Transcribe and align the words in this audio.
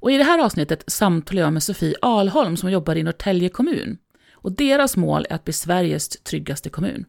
Och 0.00 0.12
I 0.12 0.16
det 0.16 0.24
här 0.24 0.38
avsnittet 0.38 0.84
samtalar 0.86 1.42
jag 1.42 1.52
med 1.52 1.62
Sofie 1.62 1.94
Alholm 2.02 2.56
som 2.56 2.70
jobbar 2.70 2.96
i 2.96 3.02
Norrtälje 3.02 3.48
kommun. 3.48 3.98
Och 4.32 4.52
deras 4.52 4.96
mål 4.96 5.26
är 5.30 5.34
att 5.34 5.44
bli 5.44 5.52
Sveriges 5.52 6.08
tryggaste 6.08 6.70
kommun. 6.70 7.04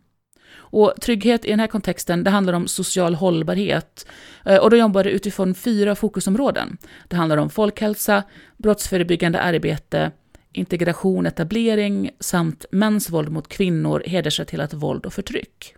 Och 0.72 0.94
trygghet 1.02 1.46
i 1.46 1.50
den 1.50 1.60
här 1.60 1.68
kontexten, 1.68 2.24
det 2.24 2.30
handlar 2.30 2.54
om 2.54 2.68
social 2.68 3.16
hållbarhet. 3.16 4.08
Eh, 4.46 4.58
och 4.58 4.70
de 4.70 4.78
jobbar 4.78 5.08
utifrån 5.08 5.56
fyra 5.56 5.96
fokusområden. 5.96 6.78
Det 7.08 7.16
handlar 7.16 7.38
om 7.38 7.50
folkhälsa, 7.50 8.24
brottsförebyggande 8.58 9.42
arbete, 9.42 10.12
integration, 10.54 11.26
etablering 11.26 12.12
samt 12.20 12.66
mäns 12.72 13.10
våld 13.10 13.30
mot 13.30 13.48
kvinnor, 13.48 14.04
hedersrelaterat 14.06 14.74
våld 14.74 15.06
och 15.06 15.14
förtryck. 15.14 15.76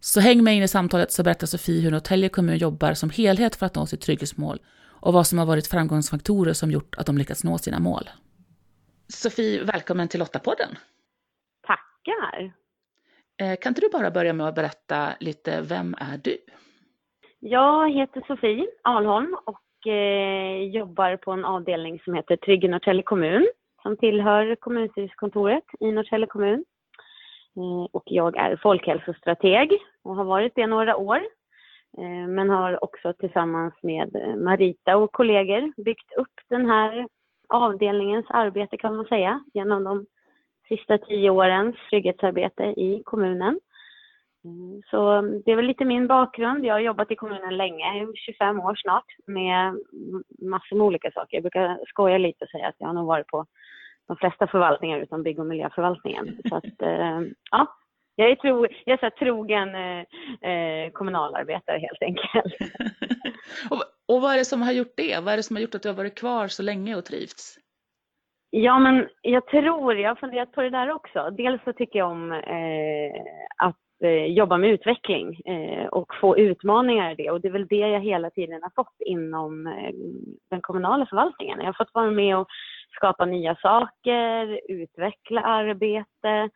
Så 0.00 0.20
häng 0.20 0.44
med 0.44 0.56
in 0.56 0.62
i 0.62 0.68
samtalet 0.68 1.12
så 1.12 1.22
berättar 1.22 1.46
Sofie 1.46 1.80
hur 1.80 1.90
Norrtälje 1.90 2.28
kommun 2.28 2.58
jobbar 2.58 2.94
som 2.94 3.10
helhet 3.10 3.56
för 3.56 3.66
att 3.66 3.74
nå 3.74 3.86
sitt 3.86 4.00
trygghetsmål 4.00 4.58
och 5.04 5.12
vad 5.12 5.26
som 5.26 5.38
har 5.38 5.46
varit 5.46 5.66
framgångsfaktorer 5.66 6.52
som 6.52 6.70
gjort 6.70 6.94
att 6.98 7.06
de 7.06 7.18
lyckats 7.18 7.44
nå 7.44 7.58
sina 7.58 7.78
mål. 7.78 8.02
Sofie, 9.08 9.64
välkommen 9.64 10.08
till 10.08 10.20
Lottapodden. 10.20 10.68
Tackar. 11.66 12.52
Eh, 13.40 13.56
kan 13.60 13.70
inte 13.70 13.80
du 13.80 13.88
bara 13.92 14.10
börja 14.10 14.32
med 14.32 14.48
att 14.48 14.54
berätta 14.54 15.08
lite, 15.20 15.60
vem 15.60 15.94
är 15.98 16.18
du? 16.24 16.36
Jag 17.40 17.90
heter 17.90 18.24
Sofie 18.26 18.66
Alholm 18.82 19.36
och 19.46 19.92
eh, 19.92 20.62
jobbar 20.62 21.16
på 21.16 21.32
en 21.32 21.44
avdelning 21.44 22.00
som 22.04 22.14
heter 22.14 22.36
Trygg 22.36 22.64
i 22.64 22.68
Norrtälje 22.68 23.02
kommun 23.02 23.46
som 23.82 23.96
tillhör 23.96 24.56
kommunstyrelsekontoret 24.56 25.64
i 25.80 25.92
Norrtälje 25.92 26.26
kommun. 26.26 26.64
Eh, 27.56 27.88
och 27.92 28.02
jag 28.06 28.36
är 28.36 28.56
folkhälsostrateg 28.56 29.78
och 30.02 30.16
har 30.16 30.24
varit 30.24 30.52
det 30.54 30.66
några 30.66 30.96
år. 30.96 31.20
Eh, 31.98 32.28
men 32.28 32.50
har 32.50 32.84
också 32.84 33.12
tillsammans 33.12 33.74
med 33.82 34.16
eh, 34.16 34.36
Marita 34.36 34.96
och 34.96 35.12
kollegor 35.12 35.82
byggt 35.84 36.12
upp 36.16 36.40
den 36.48 36.66
här 36.66 37.08
avdelningens 37.48 38.26
arbete 38.28 38.76
kan 38.76 38.96
man 38.96 39.04
säga 39.04 39.44
genom 39.54 39.84
de 39.84 40.06
sista 40.68 40.98
tio 40.98 41.30
årens 41.30 41.76
trygghetsarbete 41.90 42.64
i 42.64 43.02
kommunen. 43.04 43.60
Mm, 44.44 44.82
så 44.90 45.20
det 45.44 45.52
är 45.52 45.56
väl 45.56 45.66
lite 45.66 45.84
min 45.84 46.06
bakgrund. 46.06 46.64
Jag 46.64 46.74
har 46.74 46.80
jobbat 46.80 47.10
i 47.10 47.16
kommunen 47.16 47.56
länge, 47.56 48.06
25 48.14 48.60
år 48.60 48.74
snart, 48.74 49.04
med 49.26 49.74
massor 50.38 50.76
med 50.76 50.86
olika 50.86 51.10
saker. 51.10 51.36
Jag 51.36 51.42
brukar 51.42 51.78
skoja 51.86 52.18
lite 52.18 52.44
och 52.44 52.50
säga 52.50 52.68
att 52.68 52.74
jag 52.78 52.86
har 52.86 52.94
nog 52.94 53.06
varit 53.06 53.26
på 53.26 53.46
de 54.06 54.16
flesta 54.16 54.46
förvaltningar 54.46 54.98
utom 54.98 55.22
bygg 55.22 55.38
och 55.38 55.46
miljöförvaltningen. 55.46 56.38
Så 56.48 56.56
att, 56.56 56.82
eh, 56.82 57.20
ja, 57.50 57.66
jag 58.16 58.30
är, 58.30 58.36
tro, 58.36 58.66
jag 58.84 59.02
är 59.02 59.10
så 59.10 59.16
trogen 59.18 59.74
eh, 59.74 60.50
eh, 60.50 60.90
kommunalarbetare 60.90 61.78
helt 61.78 62.02
enkelt. 62.02 62.54
och, 63.70 63.82
och 64.08 64.22
vad 64.22 64.32
är 64.32 64.38
det 64.38 64.44
som 64.44 64.62
har 64.62 64.72
gjort 64.72 64.92
det? 64.96 65.20
Vad 65.22 65.32
är 65.32 65.36
det 65.36 65.42
som 65.42 65.56
har 65.56 65.60
gjort 65.60 65.74
att 65.74 65.82
du 65.82 65.88
har 65.88 65.96
varit 65.96 66.18
kvar 66.18 66.48
så 66.48 66.62
länge 66.62 66.96
och 66.96 67.04
trivts? 67.04 67.58
Ja, 68.50 68.78
men 68.78 69.08
jag 69.22 69.46
tror, 69.46 69.96
jag 69.96 70.10
har 70.10 70.16
funderat 70.16 70.52
på 70.52 70.62
det 70.62 70.70
där 70.70 70.90
också. 70.90 71.30
Dels 71.30 71.64
så 71.64 71.72
tycker 71.72 71.98
jag 71.98 72.10
om 72.10 72.32
eh, 72.32 73.22
att 73.56 73.76
eh, 74.04 74.26
jobba 74.26 74.56
med 74.56 74.70
utveckling 74.70 75.40
eh, 75.44 75.86
och 75.86 76.14
få 76.20 76.38
utmaningar 76.38 77.12
i 77.12 77.14
det. 77.14 77.30
Och 77.30 77.40
det 77.40 77.48
är 77.48 77.52
väl 77.52 77.66
det 77.66 77.76
jag 77.76 78.00
hela 78.00 78.30
tiden 78.30 78.62
har 78.62 78.84
fått 78.84 78.96
inom 79.06 79.66
eh, 79.66 79.94
den 80.50 80.60
kommunala 80.60 81.06
förvaltningen. 81.06 81.58
Jag 81.58 81.66
har 81.66 81.84
fått 81.84 81.94
vara 81.94 82.10
med 82.10 82.38
och 82.38 82.48
skapa 82.96 83.24
nya 83.24 83.56
saker, 83.56 84.60
utveckla 84.68 85.40
arbete, 85.40 86.50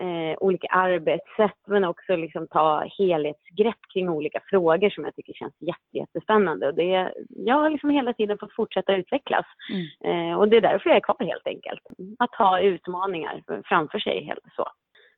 eh, 0.00 0.36
olika 0.40 0.66
arbetssätt 0.66 1.58
men 1.66 1.84
också 1.84 2.16
liksom 2.16 2.46
ta 2.48 2.84
helhetsgrepp 2.98 3.78
kring 3.92 4.08
olika 4.08 4.40
frågor 4.50 4.90
som 4.90 5.04
jag 5.04 5.14
tycker 5.14 5.32
känns 5.32 5.54
jätte, 5.60 5.98
jättespännande. 5.98 6.66
Och 6.66 6.74
det, 6.74 7.12
jag 7.28 7.54
har 7.54 7.70
liksom 7.70 7.90
hela 7.90 8.12
tiden 8.12 8.38
fått 8.38 8.54
fortsätta 8.54 8.96
utvecklas 8.96 9.46
mm. 9.72 10.30
eh, 10.30 10.38
och 10.38 10.48
det 10.48 10.56
är 10.56 10.60
därför 10.60 10.90
jag 10.90 10.96
är 10.96 11.00
kvar 11.00 11.26
helt 11.26 11.46
enkelt. 11.46 11.82
Att 12.18 12.34
ha 12.34 12.60
utmaningar 12.60 13.42
framför 13.64 13.98
sig 13.98 14.24
helt 14.24 14.44
så. 14.56 14.68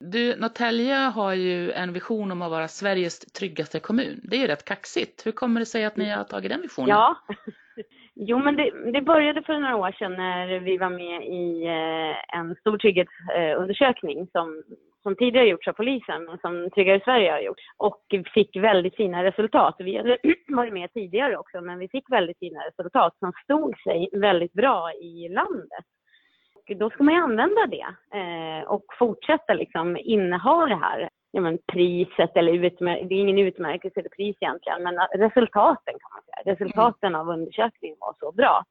Du, 0.04 0.36
Norrtälje 0.36 0.94
har 0.94 1.34
ju 1.34 1.72
en 1.72 1.92
vision 1.92 2.32
om 2.32 2.42
att 2.42 2.50
vara 2.50 2.68
Sveriges 2.68 3.18
tryggaste 3.18 3.80
kommun. 3.80 4.20
Det 4.22 4.36
är 4.36 4.40
ju 4.40 4.46
rätt 4.46 4.64
kaxigt. 4.64 5.26
Hur 5.26 5.32
kommer 5.32 5.60
det 5.60 5.66
sig 5.66 5.84
att 5.84 5.96
ni 5.96 6.10
har 6.10 6.24
tagit 6.24 6.50
den 6.50 6.60
visionen? 6.60 6.88
Ja, 6.88 7.16
Jo, 8.14 8.38
men 8.38 8.56
det, 8.56 8.92
det, 8.92 9.00
började 9.00 9.42
för 9.42 9.58
några 9.58 9.76
år 9.76 9.92
sedan 9.98 10.12
när 10.12 10.60
vi 10.60 10.76
var 10.76 10.90
med 10.90 11.26
i 11.26 11.66
eh, 11.66 12.38
en 12.38 12.54
stor 12.54 12.78
trygghetsundersökning 12.78 14.28
som, 14.32 14.62
som 15.02 15.16
tidigare 15.16 15.48
gjorts 15.48 15.68
av 15.68 15.72
polisen, 15.72 16.24
men 16.24 16.38
som 16.38 16.70
Tryggare 16.70 17.00
Sverige 17.04 17.30
har 17.30 17.40
gjort. 17.40 17.60
Och 17.76 18.00
fick 18.34 18.56
väldigt 18.56 18.96
fina 18.96 19.24
resultat. 19.24 19.76
Vi 19.78 19.96
hade 19.96 20.18
varit 20.48 20.72
med 20.72 20.92
tidigare 20.92 21.36
också, 21.36 21.60
men 21.60 21.78
vi 21.78 21.88
fick 21.88 22.10
väldigt 22.10 22.38
fina 22.38 22.60
resultat 22.66 23.16
som 23.18 23.32
stod 23.44 23.78
sig 23.78 24.08
väldigt 24.12 24.52
bra 24.52 24.92
i 24.92 25.28
landet. 25.28 25.84
Och 26.54 26.76
då 26.76 26.90
ska 26.90 27.02
man 27.02 27.14
ju 27.14 27.20
använda 27.20 27.66
det 27.66 27.86
eh, 28.18 28.70
och 28.70 28.84
fortsätta 28.98 29.54
liksom 29.54 29.96
inneha 29.96 30.66
det 30.66 30.76
här 30.76 31.08
ja, 31.32 31.40
men 31.40 31.58
priset 31.66 32.36
eller 32.36 32.52
utmär- 32.52 33.08
det 33.08 33.14
är 33.14 33.20
ingen 33.20 33.38
utmärkelse 33.38 34.00
eller 34.00 34.10
pris 34.10 34.36
egentligen, 34.40 34.82
men 34.82 34.94
resultaten 35.14 35.94
kan 35.94 36.10
man 36.12 36.22
säga. 36.22 36.54
Resultaten 36.54 37.14
av 37.14 37.28
undersökningen 37.28 37.96
var 38.00 38.14
så 38.20 38.32
bra. 38.32 38.64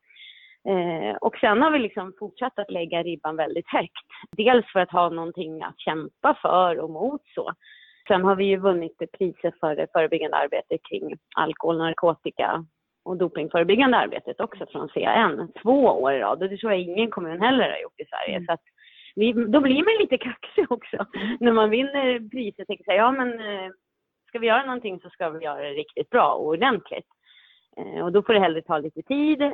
Eh, 0.68 1.16
och 1.16 1.36
sen 1.38 1.62
har 1.62 1.72
vi 1.72 1.80
liksom 1.80 2.14
fortsatt 2.20 2.60
att 2.60 2.72
lägga 2.72 3.04
ribban 3.04 3.36
väldigt 3.36 3.68
högt. 3.68 4.08
Dels 4.38 4.66
för 4.74 4.80
att 4.80 4.92
ha 4.92 5.10
någonting 5.10 5.64
att 5.64 5.80
kämpa 5.80 6.38
för 6.42 6.80
och 6.80 6.90
mot 6.90 7.22
så. 7.36 7.54
Sen 8.08 8.24
har 8.24 8.36
vi 8.36 8.46
ju 8.46 8.58
vunnit 8.58 8.98
priser 9.18 9.54
för 9.60 9.76
det 9.76 9.88
förebyggande 9.94 10.38
arbetet 10.38 10.82
kring 10.90 11.18
alkohol, 11.36 11.78
narkotika 11.78 12.66
och 13.06 13.18
dopingförebyggande 13.18 13.98
arbetet 13.98 14.40
också 14.40 14.66
från 14.72 14.90
CAN 14.90 15.52
två 15.64 15.86
år 15.86 16.14
i 16.14 16.20
rad. 16.20 16.44
Och 16.44 16.50
det 16.50 16.58
tror 16.58 16.72
jag 16.72 16.82
ingen 16.82 17.12
kommun 17.12 17.42
heller 17.42 17.70
har 17.70 17.78
gjort 17.78 18.00
i 18.00 18.06
Sverige. 18.06 18.36
Mm. 18.36 18.46
Så 18.46 18.54
att 18.54 18.64
vi, 19.16 19.34
då 19.34 19.62
blir 19.62 19.76
man 19.76 19.94
lite 20.00 20.18
kaxig 20.18 20.72
också. 20.72 21.06
När 21.40 21.52
man 21.52 21.70
vinner 21.70 22.30
priset 22.30 22.68
tänker 22.68 22.84
sig, 22.84 22.96
ja 22.96 23.12
men 23.12 23.40
eh, 23.40 23.72
ska 24.28 24.40
vi 24.40 24.48
göra 24.48 24.66
någonting 24.66 25.00
så 25.00 25.10
ska 25.10 25.30
vi 25.30 25.46
göra 25.46 25.62
det 25.62 25.70
riktigt 25.70 26.10
bra 26.10 26.34
och 26.34 26.48
ordentligt. 26.48 27.08
Eh, 27.78 28.04
och 28.04 28.12
då 28.12 28.24
får 28.24 28.34
det 28.34 28.40
hellre 28.40 28.62
ta 28.62 28.78
lite 28.78 29.02
tid 29.02 29.54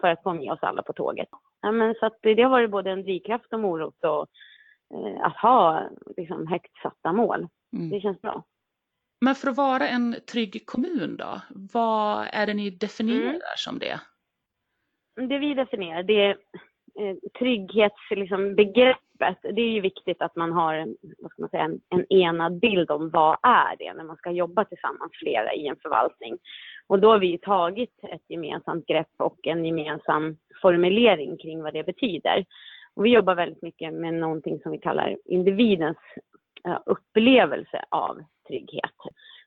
för 0.00 0.08
att 0.08 0.22
få 0.22 0.32
med 0.32 0.52
oss 0.52 0.62
alla 0.62 0.82
på 0.82 0.92
tåget. 0.92 1.28
Ja, 1.60 1.72
men 1.72 1.94
så 1.94 2.06
att 2.06 2.18
det 2.20 2.42
har 2.42 2.50
varit 2.50 2.70
både 2.70 2.90
en 2.90 3.02
drivkraft 3.02 3.52
och 3.52 3.60
morot 3.60 4.04
och 4.04 4.26
eh, 4.94 5.26
att 5.26 5.36
ha 5.36 5.88
liksom, 6.16 6.46
högt 6.46 6.76
satta 6.82 7.12
mål. 7.12 7.48
Mm. 7.76 7.90
Det 7.90 8.00
känns 8.00 8.20
bra. 8.20 8.44
Men 9.20 9.34
för 9.34 9.50
att 9.50 9.56
vara 9.56 9.88
en 9.88 10.16
trygg 10.32 10.66
kommun 10.66 11.16
då, 11.16 11.40
vad 11.72 12.26
är 12.32 12.46
det 12.46 12.54
ni 12.54 12.70
definierar 12.70 13.28
mm. 13.28 13.40
som 13.56 13.78
det? 13.78 14.00
Det 15.28 15.38
vi 15.38 15.54
definierar, 15.54 16.02
det 16.02 16.24
är 16.24 16.36
Eh, 17.00 17.16
trygghetsbegreppet, 17.38 18.18
liksom, 18.18 18.56
det 19.54 19.62
är 19.62 19.70
ju 19.70 19.80
viktigt 19.80 20.22
att 20.22 20.36
man 20.36 20.52
har 20.52 20.74
en, 20.74 20.96
vad 21.18 21.30
ska 21.30 21.42
man 21.42 21.50
säga, 21.50 21.64
en, 21.64 21.80
en 21.88 22.12
enad 22.12 22.58
bild 22.58 22.90
om 22.90 23.10
vad 23.10 23.38
är 23.42 23.76
det 23.78 23.94
när 23.94 24.04
man 24.04 24.16
ska 24.16 24.30
jobba 24.30 24.64
tillsammans 24.64 25.12
flera 25.12 25.54
i 25.54 25.66
en 25.66 25.76
förvaltning. 25.82 26.38
Och 26.86 26.98
då 27.00 27.10
har 27.10 27.18
vi 27.18 27.38
tagit 27.38 27.98
ett 28.02 28.22
gemensamt 28.28 28.86
grepp 28.86 29.12
och 29.16 29.46
en 29.46 29.64
gemensam 29.64 30.36
formulering 30.62 31.36
kring 31.36 31.62
vad 31.62 31.72
det 31.72 31.86
betyder. 31.86 32.44
Och 32.94 33.04
vi 33.04 33.10
jobbar 33.10 33.34
väldigt 33.34 33.62
mycket 33.62 33.94
med 33.94 34.14
någonting 34.14 34.60
som 34.60 34.72
vi 34.72 34.78
kallar 34.78 35.16
individens 35.24 35.98
eh, 36.64 36.78
upplevelse 36.86 37.84
av 37.88 38.24
trygghet. 38.48 38.94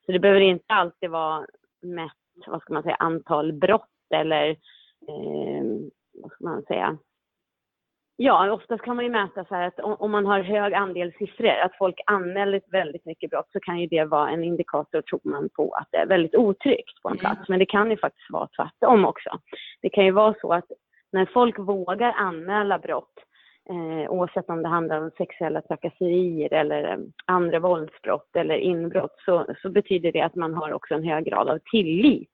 Så 0.06 0.12
det 0.12 0.20
behöver 0.20 0.42
inte 0.42 0.74
alltid 0.74 1.10
vara 1.10 1.46
mätt, 1.82 2.12
vad 2.48 2.62
ska 2.62 2.74
man 2.74 2.84
säga, 2.84 2.96
antal 2.96 3.54
brott 3.54 3.90
eller 4.14 4.50
eh, 5.08 5.64
vad 6.14 6.32
ska 6.32 6.44
man 6.44 6.64
säga, 6.64 6.98
Ja, 8.20 8.52
oftast 8.52 8.84
kan 8.84 8.96
man 8.96 9.06
ju 9.06 9.12
mäta 9.12 9.46
så 9.46 9.56
här 9.56 9.68
att 9.68 9.80
om 9.80 10.12
man 10.12 10.26
har 10.26 10.42
hög 10.42 10.74
andel 10.74 11.14
siffror, 11.20 11.48
att 11.48 11.78
folk 11.78 11.96
anmäler 12.06 12.62
väldigt 12.72 13.06
mycket 13.06 13.30
brott, 13.30 13.50
så 13.52 13.60
kan 13.60 13.80
ju 13.80 13.88
det 13.88 14.04
vara 14.04 14.30
en 14.30 14.44
indikator, 14.44 15.02
tror 15.02 15.20
man, 15.24 15.50
på 15.50 15.72
att 15.72 15.88
det 15.92 15.98
är 15.98 16.06
väldigt 16.06 16.36
otryggt 16.36 17.02
på 17.02 17.10
en 17.10 17.18
plats. 17.18 17.38
Mm. 17.38 17.46
Men 17.48 17.60
det 17.60 17.66
kan 17.66 17.92
ju 17.92 17.98
faktiskt 17.98 18.32
vara 18.32 18.48
tvärtom 18.56 19.06
också. 19.06 19.30
Det 19.82 19.90
kan 19.90 20.06
ju 20.06 20.12
vara 20.12 20.36
så 20.42 20.54
att 20.54 20.66
när 21.12 21.26
folk 21.26 21.60
vågar 21.60 22.12
anmäla 22.12 22.80
brott, 22.80 23.14
eh, 23.70 24.12
oavsett 24.12 24.50
om 24.50 24.64
det 24.64 24.70
handlar 24.70 25.02
om 25.02 25.12
sexuella 25.18 25.62
trakasserier 25.62 26.54
eller 26.54 26.92
eh, 26.92 26.98
andra 27.26 27.60
våldsbrott 27.60 28.36
eller 28.36 28.58
inbrott, 28.58 29.16
så, 29.26 29.46
så 29.62 29.70
betyder 29.70 30.12
det 30.12 30.22
att 30.22 30.36
man 30.36 30.54
har 30.54 30.74
också 30.74 30.94
en 30.94 31.04
hög 31.04 31.26
grad 31.26 31.50
av 31.50 31.60
tillit 31.72 32.32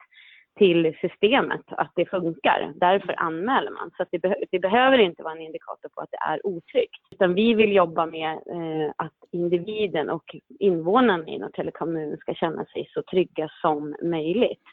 till 0.57 0.97
systemet 1.01 1.61
att 1.67 1.91
det 1.95 2.05
funkar. 2.05 2.73
Därför 2.75 3.15
anmäler 3.17 3.71
man. 3.71 3.91
Så 3.97 4.05
det, 4.11 4.19
be 4.19 4.35
det, 4.51 4.59
behöver 4.59 4.97
inte 4.97 5.23
vara 5.23 5.33
en 5.33 5.41
indikator 5.41 5.89
på 5.89 6.01
att 6.01 6.11
det 6.11 6.17
är 6.17 6.47
otryggt. 6.47 7.01
Utan 7.11 7.33
vi 7.33 7.53
vill 7.53 7.75
jobba 7.75 8.05
med 8.05 8.31
eh, 8.31 8.91
att 8.95 9.13
individen 9.31 10.09
och 10.09 10.35
invånarna 10.59 11.27
i 11.27 11.37
Norrtälje 11.37 11.71
kommun 11.71 12.17
ska 12.17 12.33
känna 12.33 12.65
sig 12.65 12.89
så 12.93 13.01
trygga 13.01 13.49
som 13.61 13.95
möjligt. 14.03 14.63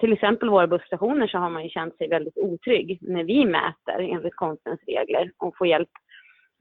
Till 0.00 0.12
exempel 0.12 0.50
våra 0.50 0.66
busstationer 0.66 1.26
så 1.26 1.38
har 1.38 1.50
man 1.50 1.64
ju 1.64 1.70
känt 1.70 1.96
sig 1.96 2.08
väldigt 2.08 2.38
otrygg 2.38 2.98
när 3.00 3.24
vi 3.24 3.44
mäter 3.44 4.00
enligt 4.00 4.36
konstens 4.36 4.80
regler 4.86 5.32
och 5.38 5.56
får 5.56 5.66
hjälp 5.66 5.88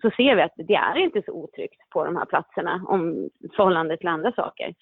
så 0.01 0.11
ser 0.11 0.35
vi 0.35 0.41
att 0.41 0.53
det 0.55 0.75
är 0.75 0.97
inte 0.97 1.21
så 1.25 1.31
otryggt 1.31 1.89
på 1.89 2.05
de 2.05 2.15
här 2.15 2.25
platserna 2.25 2.85
om 2.87 3.29
förhållande 3.55 3.97
till 3.97 4.07
andra 4.07 4.31
saker. 4.31 4.73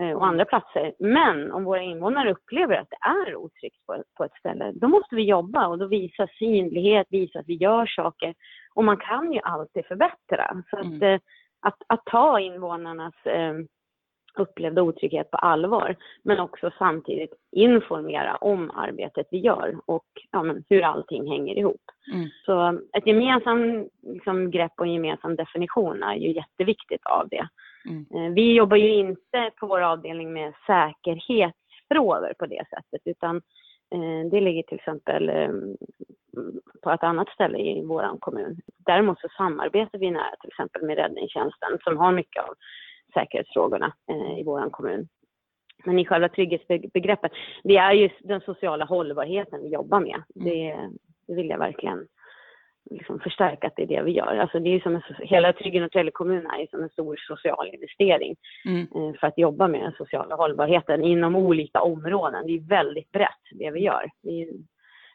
Eh, 0.00 0.12
och 0.12 0.26
andra 0.26 0.44
platser. 0.44 0.92
Men 0.98 1.52
om 1.52 1.64
våra 1.64 1.82
invånare 1.82 2.30
upplever 2.30 2.76
att 2.76 2.90
det 2.90 3.08
är 3.08 3.36
otryggt 3.36 3.86
på, 3.86 4.02
på 4.16 4.24
ett 4.24 4.38
ställe, 4.38 4.72
då 4.74 4.88
måste 4.88 5.14
vi 5.14 5.22
jobba 5.22 5.66
och 5.66 5.78
då 5.78 5.86
visa 5.86 6.26
synlighet, 6.38 7.06
visa 7.10 7.38
att 7.38 7.48
vi 7.48 7.54
gör 7.54 7.86
saker. 7.86 8.34
Och 8.74 8.84
man 8.84 8.96
kan 8.96 9.32
ju 9.32 9.40
alltid 9.40 9.86
förbättra. 9.86 10.62
Så 10.70 10.76
att, 10.76 10.84
mm. 10.84 11.02
Eh, 11.02 11.20
att, 11.60 11.82
att, 11.86 12.04
ta 12.04 12.40
invånarnas 12.40 13.14
eh, 13.24 13.54
upplevda 14.34 14.82
otrygghet 14.82 15.30
på 15.30 15.36
allvar, 15.36 15.96
men 16.22 16.40
också 16.40 16.70
samtidigt 16.78 17.34
informera 17.52 18.36
om 18.36 18.70
arbetet 18.70 19.26
vi 19.30 19.38
gör 19.38 19.76
och 19.86 20.06
ja, 20.30 20.42
men 20.42 20.64
hur 20.68 20.82
allting 20.82 21.30
hänger 21.30 21.58
ihop. 21.58 21.82
Mm. 22.12 22.28
Så 22.46 22.80
ett 22.98 23.06
gemensamt 23.06 23.88
liksom, 24.02 24.50
grepp 24.50 24.72
och 24.78 24.86
en 24.86 24.92
gemensam 24.92 25.36
definition 25.36 26.02
är 26.02 26.14
ju 26.14 26.32
jätteviktigt 26.32 27.06
av 27.06 27.28
det. 27.28 27.48
Mm. 27.88 28.06
Eh, 28.14 28.34
vi 28.34 28.54
jobbar 28.54 28.76
ju 28.76 28.94
inte 28.94 29.50
på 29.56 29.66
vår 29.66 29.80
avdelning 29.80 30.32
med 30.32 30.52
säkerhetsfrågor 30.66 32.34
på 32.38 32.46
det 32.46 32.64
sättet, 32.70 33.02
utan 33.04 33.36
eh, 33.94 34.30
det 34.30 34.40
ligger 34.40 34.62
till 34.62 34.78
exempel 34.78 35.28
eh, 35.28 35.50
på 36.82 36.90
ett 36.90 37.02
annat 37.02 37.28
ställe 37.28 37.58
i 37.58 37.84
vår 37.84 38.18
kommun. 38.18 38.60
Däremot 38.86 39.20
så 39.20 39.28
samarbetar 39.36 39.98
vi 39.98 40.10
nära 40.10 40.36
till 40.40 40.48
exempel 40.48 40.82
med 40.82 40.96
räddningstjänsten 40.96 41.78
som 41.84 41.96
har 41.96 42.12
mycket 42.12 42.42
av 42.42 42.54
säkerhetsfrågorna 43.14 43.92
i 44.38 44.42
vår 44.42 44.70
kommun. 44.70 45.08
Men 45.84 45.98
i 45.98 46.06
själva 46.06 46.28
trygghetsbegreppet, 46.28 47.32
det 47.62 47.76
är 47.76 47.92
ju 47.92 48.10
den 48.20 48.40
sociala 48.40 48.84
hållbarheten 48.84 49.62
vi 49.62 49.68
jobbar 49.68 50.00
med. 50.00 50.22
Mm. 50.36 50.48
Det, 50.48 50.76
det 51.26 51.34
vill 51.34 51.48
jag 51.48 51.58
verkligen 51.58 52.06
liksom 52.90 53.20
förstärka 53.20 53.66
att 53.66 53.76
det 53.76 53.82
är 53.82 53.86
det 53.86 54.02
vi 54.02 54.10
gör. 54.10 54.36
Alltså 54.36 54.58
det 54.58 54.74
är 54.74 54.80
som 54.80 54.94
en, 54.94 55.02
hela 55.18 55.52
Trygg 55.52 55.80
Norrtälje 55.80 56.12
kommun 56.12 56.46
är 56.46 56.66
som 56.70 56.82
en 56.82 56.88
stor 56.88 57.16
social 57.16 57.70
investering 57.74 58.36
mm. 58.64 58.80
Eh, 58.80 59.20
för 59.20 59.26
att 59.26 59.38
jobba 59.38 59.68
med 59.68 59.80
den 59.80 59.92
sociala 59.98 60.34
hållbarheten 60.34 61.04
inom 61.04 61.36
olika 61.36 61.80
områden. 61.80 62.46
Det 62.46 62.52
är 62.52 62.68
väldigt 62.68 63.12
brett 63.12 63.44
det 63.52 63.70
vi 63.70 63.80
gör. 63.80 64.10
Det, 64.22 64.42
är, 64.42 64.48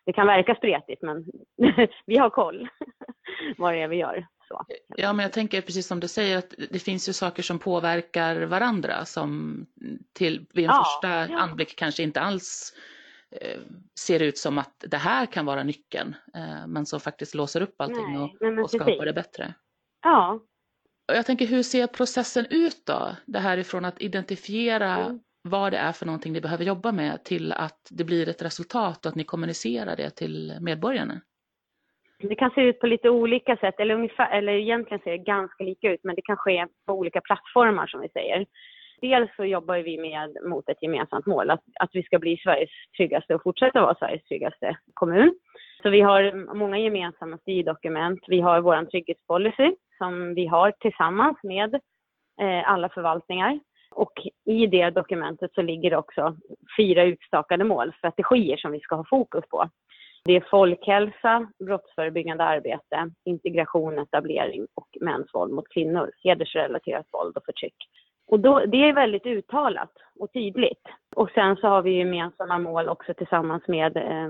det 0.05 0.13
kan 0.13 0.27
verka 0.27 0.55
spretigt 0.55 1.01
men 1.01 1.25
vi 2.05 2.17
har 2.17 2.29
koll 2.29 2.67
vad 3.57 3.73
det 3.73 3.81
är 3.81 3.87
vi 3.87 3.95
gör. 3.95 4.27
Så. 4.47 4.65
Ja, 4.87 5.13
men 5.13 5.23
jag 5.23 5.33
tänker 5.33 5.61
precis 5.61 5.87
som 5.87 5.99
du 5.99 6.07
säger 6.07 6.37
att 6.37 6.53
det 6.69 6.79
finns 6.79 7.09
ju 7.09 7.13
saker 7.13 7.43
som 7.43 7.59
påverkar 7.59 8.45
varandra 8.45 9.05
som 9.05 9.57
till, 10.13 10.45
vid 10.53 10.65
en 10.65 10.71
ja, 10.71 10.83
första 10.83 11.33
ja. 11.33 11.39
anblick 11.39 11.75
kanske 11.75 12.03
inte 12.03 12.21
alls 12.21 12.73
ser 13.99 14.23
ut 14.23 14.37
som 14.37 14.57
att 14.57 14.83
det 14.87 14.97
här 14.97 15.25
kan 15.25 15.45
vara 15.45 15.63
nyckeln, 15.63 16.15
eh, 16.35 16.67
men 16.67 16.85
som 16.85 16.99
faktiskt 16.99 17.35
låser 17.35 17.61
upp 17.61 17.81
allting 17.81 18.13
Nej, 18.13 18.51
och, 18.51 18.63
och 18.63 18.69
skapar 18.69 19.05
det 19.05 19.13
bättre. 19.13 19.53
Ja. 20.01 20.39
Jag 21.07 21.25
tänker, 21.25 21.45
hur 21.45 21.63
ser 21.63 21.87
processen 21.87 22.45
ut 22.49 22.85
då? 22.85 23.15
Det 23.25 23.39
här 23.39 23.57
ifrån 23.57 23.85
att 23.85 24.01
identifiera 24.01 24.97
mm. 24.97 25.19
vad 25.41 25.71
det 25.71 25.77
är 25.77 25.91
för 25.91 26.05
någonting 26.05 26.33
ni 26.33 26.41
behöver 26.41 26.65
jobba 26.65 26.91
med 26.91 27.23
till 27.23 27.51
att 27.51 27.87
det 27.89 28.03
blir 28.03 28.29
ett 28.29 28.41
resultat 28.41 29.05
och 29.05 29.09
att 29.09 29.15
ni 29.15 29.23
kommunicerar 29.23 29.95
det 29.95 30.09
till 30.09 30.57
medborgarna? 30.61 31.21
Det 32.19 32.35
kan 32.35 32.51
se 32.51 32.61
ut 32.61 32.79
på 32.79 32.87
lite 32.87 33.09
olika 33.09 33.57
sätt, 33.57 33.79
eller, 33.79 33.95
ungefär, 33.95 34.37
eller 34.37 34.53
egentligen 34.53 35.03
ser 35.03 35.11
det 35.11 35.17
ganska 35.17 35.63
lika 35.63 35.91
ut, 35.91 35.99
men 36.03 36.15
det 36.15 36.21
kan 36.21 36.37
ske 36.37 36.67
på 36.85 36.93
olika 36.93 37.21
plattformar 37.21 37.87
som 37.87 38.01
vi 38.01 38.09
säger. 38.09 38.45
Dels 39.01 39.35
så 39.35 39.45
jobbar 39.45 39.77
vi 39.77 39.97
med 39.97 40.37
mot 40.49 40.69
ett 40.69 40.81
gemensamt 40.81 41.25
mål, 41.25 41.49
att, 41.49 41.63
att 41.79 41.89
vi 41.93 42.03
ska 42.03 42.19
bli 42.19 42.37
Sveriges 42.37 42.69
tryggaste 42.97 43.35
och 43.35 43.43
fortsätta 43.43 43.81
vara 43.81 43.95
Sveriges 43.95 44.23
tryggaste 44.23 44.77
kommun. 44.93 45.35
Så 45.81 45.89
vi 45.89 46.01
har 46.01 46.53
många 46.55 46.77
gemensamma 46.77 47.37
styrdokument. 47.37 48.19
Vi 48.27 48.41
har 48.41 48.61
vår 48.61 48.85
trygghetspolicy 48.85 49.75
som 49.97 50.33
vi 50.33 50.47
har 50.47 50.71
tillsammans 50.71 51.37
med 51.43 51.75
eh, 52.41 52.71
alla 52.71 52.89
förvaltningar. 52.89 53.59
Och 53.91 54.13
i 54.45 54.67
det 54.67 54.89
dokumentet 54.89 55.53
så 55.53 55.61
ligger 55.61 55.89
det 55.89 55.97
också 55.97 56.37
fyra 56.77 57.03
utstakade 57.03 57.63
mål, 57.63 57.93
strategier 57.97 58.57
som 58.57 58.71
vi 58.71 58.79
ska 58.79 58.95
ha 58.95 59.05
fokus 59.09 59.43
på. 59.49 59.69
Det 60.25 60.35
är 60.35 60.45
folkhälsa, 60.49 61.47
brottsförebyggande 61.65 62.43
arbete, 62.43 63.11
integration, 63.25 63.99
etablering 63.99 64.67
och 64.73 64.87
mäns 65.01 65.33
våld 65.33 65.53
mot 65.53 65.69
kvinnor, 65.69 66.11
hedersrelaterat 66.23 67.05
våld 67.11 67.37
och 67.37 67.45
förtryck. 67.45 67.75
Och 68.27 68.39
då, 68.39 68.65
det 68.65 68.77
är 68.77 68.93
väldigt 68.93 69.25
uttalat 69.25 69.91
och 70.19 70.33
tydligt. 70.33 70.87
Och 71.15 71.29
sen 71.29 71.55
så 71.55 71.67
har 71.67 71.81
vi 71.81 71.97
gemensamma 71.97 72.59
mål 72.59 72.89
också 72.89 73.13
tillsammans 73.13 73.67
med 73.67 73.97
eh, 73.97 74.29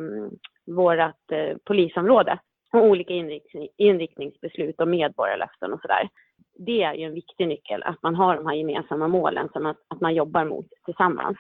vårt 0.75 1.31
eh, 1.31 1.57
polisområde 1.65 2.39
och 2.74 2.83
olika 2.83 3.13
inriktning, 3.13 3.68
inriktningsbeslut 3.77 4.81
och 4.81 4.88
medborgarlöften 4.88 5.74
och 5.74 5.81
sådär. 5.81 6.09
Det 6.57 6.83
är 6.83 6.94
ju 6.94 7.03
en 7.03 7.13
viktig 7.13 7.47
nyckel, 7.47 7.83
att 7.83 8.03
man 8.03 8.15
har 8.15 8.36
de 8.36 8.45
här 8.45 8.56
gemensamma 8.56 9.07
målen 9.07 9.50
som 9.53 9.65
att, 9.65 9.77
att 9.88 10.01
man 10.01 10.15
jobbar 10.15 10.45
mot 10.45 10.68
tillsammans. 10.86 11.38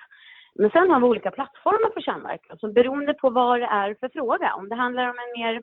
Men 0.55 0.69
sen 0.69 0.89
har 0.89 0.99
vi 0.99 1.05
olika 1.05 1.31
plattformar 1.31 1.91
för 1.93 2.01
samverkan, 2.01 2.57
så 2.57 2.67
beroende 2.67 3.13
på 3.13 3.29
vad 3.29 3.59
det 3.59 3.65
är 3.65 3.95
för 3.99 4.09
fråga. 4.09 4.53
Om 4.53 4.69
det 4.69 4.75
handlar 4.75 5.09
om 5.09 5.15
en 5.19 5.41
mer 5.41 5.61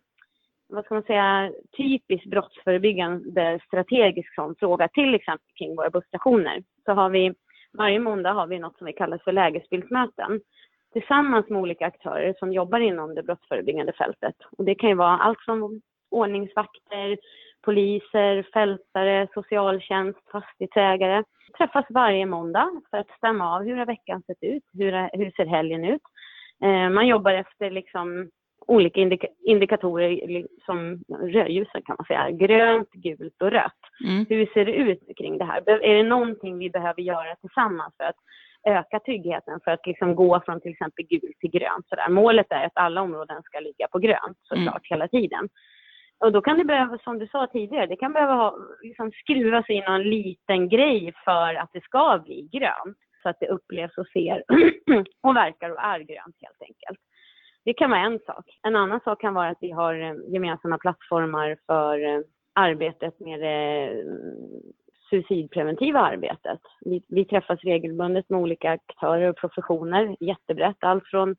vad 0.73 0.85
ska 0.85 0.95
man 0.95 1.03
säga, 1.03 1.53
typisk 1.77 2.25
brottsförebyggande 2.25 3.61
strategisk 3.67 4.35
sån 4.35 4.55
fråga, 4.59 4.89
till 4.89 5.15
exempel 5.15 5.49
kring 5.59 5.77
våra 5.77 5.91
busstationer, 5.91 6.63
så 6.85 6.93
har 6.93 7.11
vi 7.11 7.35
varje 7.79 7.99
måndag 7.99 8.33
har 8.33 8.47
vi 8.47 8.59
något 8.59 8.79
som 8.79 8.87
vi 8.87 8.93
kallar 8.93 9.19
för 9.19 9.33
lägesbildsmöten 9.33 10.41
tillsammans 10.93 11.49
med 11.49 11.61
olika 11.61 11.87
aktörer 11.87 12.35
som 12.39 12.53
jobbar 12.53 12.81
inom 12.81 13.15
det 13.15 13.23
brottsförebyggande 13.23 13.93
fältet. 13.93 14.35
Och 14.59 14.65
det 14.65 14.75
kan 14.75 14.89
ju 14.89 14.97
vara 14.97 15.19
allt 15.19 15.41
från 15.41 15.81
ordningsvakter, 16.11 17.19
poliser, 17.63 18.43
fältare, 18.53 19.29
socialtjänst, 19.35 20.19
fastighetsägare. 20.33 21.23
Vi 21.47 21.52
träffas 21.59 21.85
varje 21.88 22.26
måndag 22.26 22.71
för 22.91 22.99
att 22.99 23.17
stämma 23.17 23.57
av 23.57 23.62
hur 23.62 23.76
har 23.76 23.87
veckan 23.87 24.23
sett 24.23 24.43
ut, 24.43 24.64
hur, 24.73 25.19
hur 25.19 25.31
ser 25.31 25.47
helgen 25.47 25.85
ut. 25.85 26.02
Eh, 26.62 26.91
man 26.91 27.07
jobbar 27.07 27.33
efter 27.33 27.71
liksom 27.71 28.31
olika 28.66 29.00
indika 29.00 29.26
indikatorer 29.47 30.47
som 30.64 31.02
rödljusen 31.09 31.83
kan 31.83 31.97
man 31.99 32.07
säga. 32.07 32.31
Grönt, 32.31 32.92
gult 32.92 33.42
och 33.42 33.50
rött. 33.50 33.81
Mm. 34.04 34.26
Hur 34.28 34.47
ser 34.47 34.64
det 34.64 34.73
ut 34.73 35.02
kring 35.16 35.38
det 35.38 35.45
här? 35.45 35.71
Är 35.71 35.95
det 35.95 36.02
någonting 36.02 36.59
vi 36.59 36.71
behöver 36.71 37.02
göra 37.02 37.37
tillsammans 37.37 37.95
för 37.97 38.04
att 38.04 38.16
öka 38.69 39.00
tryggheten 39.00 39.61
för 39.64 39.71
att 39.71 39.87
liksom 39.87 40.14
gå 40.14 40.40
från 40.45 40.61
till 40.61 40.71
exempel 40.71 41.07
gult 41.07 41.38
till 41.40 41.50
grönt. 41.50 41.88
Så 41.88 41.97
där. 41.97 42.09
Målet 42.09 42.47
är 42.50 42.66
att 42.66 42.73
alla 42.75 43.02
områden 43.02 43.42
ska 43.42 43.61
ligga 43.61 43.88
på 43.92 43.99
grönt 43.99 44.38
såklart 44.42 44.90
mm. 44.90 44.90
hela 44.90 45.09
tiden. 45.09 45.49
Och 46.19 46.33
då 46.33 46.40
kan 46.40 46.59
det 46.59 46.64
behöva, 46.64 46.99
som 46.99 47.19
du 47.19 47.26
sa 47.26 47.47
tidigare, 47.47 47.87
det 47.87 47.97
kan 47.97 48.12
behöva 48.12 48.35
ha, 48.35 48.57
liksom 48.83 49.12
skruvas 49.12 49.71
in 49.71 49.85
någon 49.85 50.02
liten 50.02 50.69
grej 50.69 51.12
för 51.25 51.54
att 51.54 51.71
det 51.73 51.85
ska 51.85 52.23
bli 52.25 52.49
grönt. 52.52 52.99
Så 53.23 53.28
att 53.28 53.40
det 53.40 53.47
upplevs 53.47 53.99
och 53.99 54.07
ser 54.07 54.42
och 55.23 55.37
verkar 55.37 55.71
och 55.71 55.81
är 55.81 55.99
grönt 55.99 56.37
helt 56.40 56.62
enkelt. 56.62 56.99
Det 57.64 57.75
kan 57.75 57.90
vara 57.90 58.00
en 58.00 58.19
sak. 58.26 58.45
En 58.62 58.76
annan 58.76 59.00
sak 59.04 59.21
kan 59.21 59.35
vara 59.35 59.49
att 59.49 59.59
vi 59.61 59.71
har 59.71 59.95
eh, 59.95 60.14
gemensamma 60.28 60.78
plattformar 60.78 61.57
för 61.66 62.04
eh, 62.04 62.21
arbetet 62.54 63.21
med 63.21 63.40
det 63.40 64.04
suicidpreventiva 65.11 66.00
arbetet. 66.00 66.61
Vi, 66.81 67.02
vi 67.09 67.25
träffas 67.25 67.61
regelbundet 67.61 68.31
med 68.31 68.40
olika 68.40 68.71
aktörer 68.71 69.28
och 69.31 69.37
professioner, 69.37 70.16
jättebrett. 70.21 70.76
Allt 70.81 71.07
från 71.07 71.37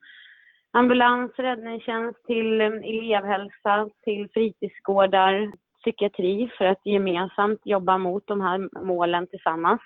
ambulans, 0.71 1.31
räddningstjänst 1.37 2.25
till 2.25 2.61
elevhälsa, 2.61 3.89
till 4.03 4.29
fritidsgårdar, 4.33 5.51
psykiatri 5.81 6.51
för 6.57 6.65
att 6.65 6.85
gemensamt 6.85 7.61
jobba 7.63 7.97
mot 7.97 8.27
de 8.27 8.41
här 8.41 8.85
målen 8.85 9.27
tillsammans. 9.27 9.81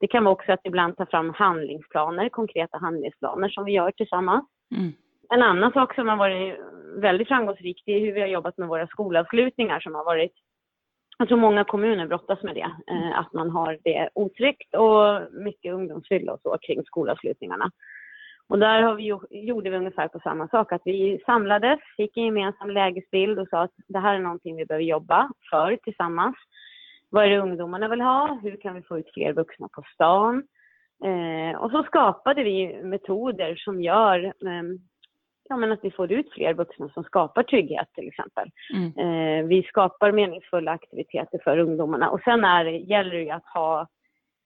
Det 0.00 0.06
kan 0.06 0.24
vara 0.24 0.32
också 0.32 0.52
att 0.52 0.66
ibland 0.66 0.96
ta 0.96 1.06
fram 1.06 1.34
handlingsplaner, 1.34 2.28
konkreta 2.28 2.78
handlingsplaner 2.78 3.48
som 3.48 3.64
vi 3.64 3.72
gör 3.72 3.90
tillsammans. 3.90 4.44
Mm. 4.76 4.92
En 5.30 5.42
annan 5.42 5.72
sak 5.72 5.94
som 5.94 6.08
har 6.08 6.16
varit 6.16 6.58
väldigt 6.96 7.28
framgångsrikt 7.28 7.88
är 7.88 8.00
hur 8.00 8.12
vi 8.12 8.20
har 8.20 8.28
jobbat 8.28 8.58
med 8.58 8.68
våra 8.68 8.86
skolavslutningar 8.86 9.80
som 9.80 9.94
har 9.94 10.04
varit 10.04 10.32
jag 11.18 11.28
tror 11.28 11.38
många 11.38 11.64
kommuner 11.64 12.06
brottas 12.06 12.42
med 12.42 12.54
det, 12.54 12.92
eh, 12.92 13.18
att 13.18 13.32
man 13.32 13.50
har 13.50 13.78
det 13.84 14.08
otryggt 14.14 14.74
och 14.74 15.32
mycket 15.32 15.74
ungdomsfylla 15.74 16.32
och 16.32 16.40
så 16.40 16.58
kring 16.62 16.84
skolavslutningarna. 16.84 17.70
Och 18.48 18.58
där 18.58 18.82
har 18.82 18.94
vi, 18.94 19.04
gjorde 19.30 19.70
vi 19.70 19.76
ungefär 19.76 20.08
på 20.08 20.20
samma 20.20 20.48
sak, 20.48 20.72
att 20.72 20.82
vi 20.84 21.22
samlades, 21.26 21.80
fick 21.96 22.16
en 22.16 22.24
gemensam 22.24 22.70
lägesbild 22.70 23.38
och 23.38 23.48
sa 23.48 23.62
att 23.62 23.74
det 23.88 23.98
här 23.98 24.14
är 24.14 24.18
någonting 24.18 24.56
vi 24.56 24.66
behöver 24.66 24.84
jobba 24.84 25.30
för 25.50 25.76
tillsammans. 25.76 26.36
Vad 27.10 27.24
är 27.24 27.28
det 27.28 27.38
ungdomarna 27.38 27.88
vill 27.88 28.00
ha? 28.00 28.38
Hur 28.42 28.56
kan 28.56 28.74
vi 28.74 28.82
få 28.82 28.98
ut 28.98 29.10
fler 29.14 29.32
vuxna 29.32 29.68
på 29.72 29.82
stan? 29.94 30.42
Eh, 31.04 31.58
och 31.58 31.70
så 31.70 31.82
skapade 31.82 32.44
vi 32.44 32.82
metoder 32.82 33.56
som 33.56 33.82
gör 33.82 34.24
eh, 34.24 34.62
ja, 35.48 35.56
men 35.56 35.72
att 35.72 35.84
vi 35.84 35.90
får 35.90 36.12
ut 36.12 36.32
fler 36.32 36.54
vuxna 36.54 36.88
som 36.88 37.04
skapar 37.04 37.42
trygghet 37.42 37.88
till 37.94 38.08
exempel. 38.08 38.50
Mm. 38.74 38.98
Eh, 38.98 39.46
vi 39.46 39.62
skapar 39.62 40.12
meningsfulla 40.12 40.70
aktiviteter 40.70 41.40
för 41.44 41.58
ungdomarna 41.58 42.10
och 42.10 42.20
sen 42.24 42.44
är, 42.44 42.64
gäller 42.64 43.10
det 43.10 43.22
ju 43.22 43.30
att 43.30 43.46
ha 43.46 43.88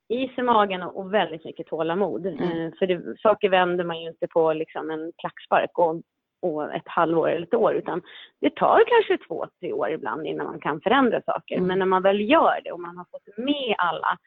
is 0.09 0.31
i 0.39 0.43
magen 0.43 0.83
och 0.83 1.15
väldigt 1.15 1.45
mycket 1.45 1.67
tålamod. 1.67 2.27
Mm. 2.27 2.43
Eh, 2.43 2.73
för 2.79 2.87
det, 2.87 3.19
saker 3.19 3.49
vänder 3.49 3.85
man 3.85 4.01
ju 4.01 4.09
inte 4.09 4.27
på 4.27 4.53
liksom 4.53 4.91
en 4.91 5.13
klackspark 5.19 5.79
och, 5.79 6.03
och 6.43 6.75
ett 6.75 6.89
halvår 6.89 7.29
eller 7.29 7.47
ett 7.47 7.55
år 7.55 7.75
utan 7.75 8.03
det 8.41 8.55
tar 8.57 8.83
kanske 8.87 9.27
två, 9.27 9.47
tre 9.61 9.73
år 9.73 9.91
ibland 9.91 10.27
innan 10.27 10.47
man 10.47 10.61
kan 10.61 10.81
förändra 10.81 11.23
saker. 11.23 11.55
Mm. 11.55 11.67
Men 11.67 11.79
när 11.79 11.87
man 11.87 12.03
väl 12.03 12.31
gör 12.31 12.61
det 12.65 12.73
och 12.73 12.81
man 12.81 12.97
har 12.97 13.07
fått 13.11 13.37
med 13.37 13.75
alla 13.79 14.19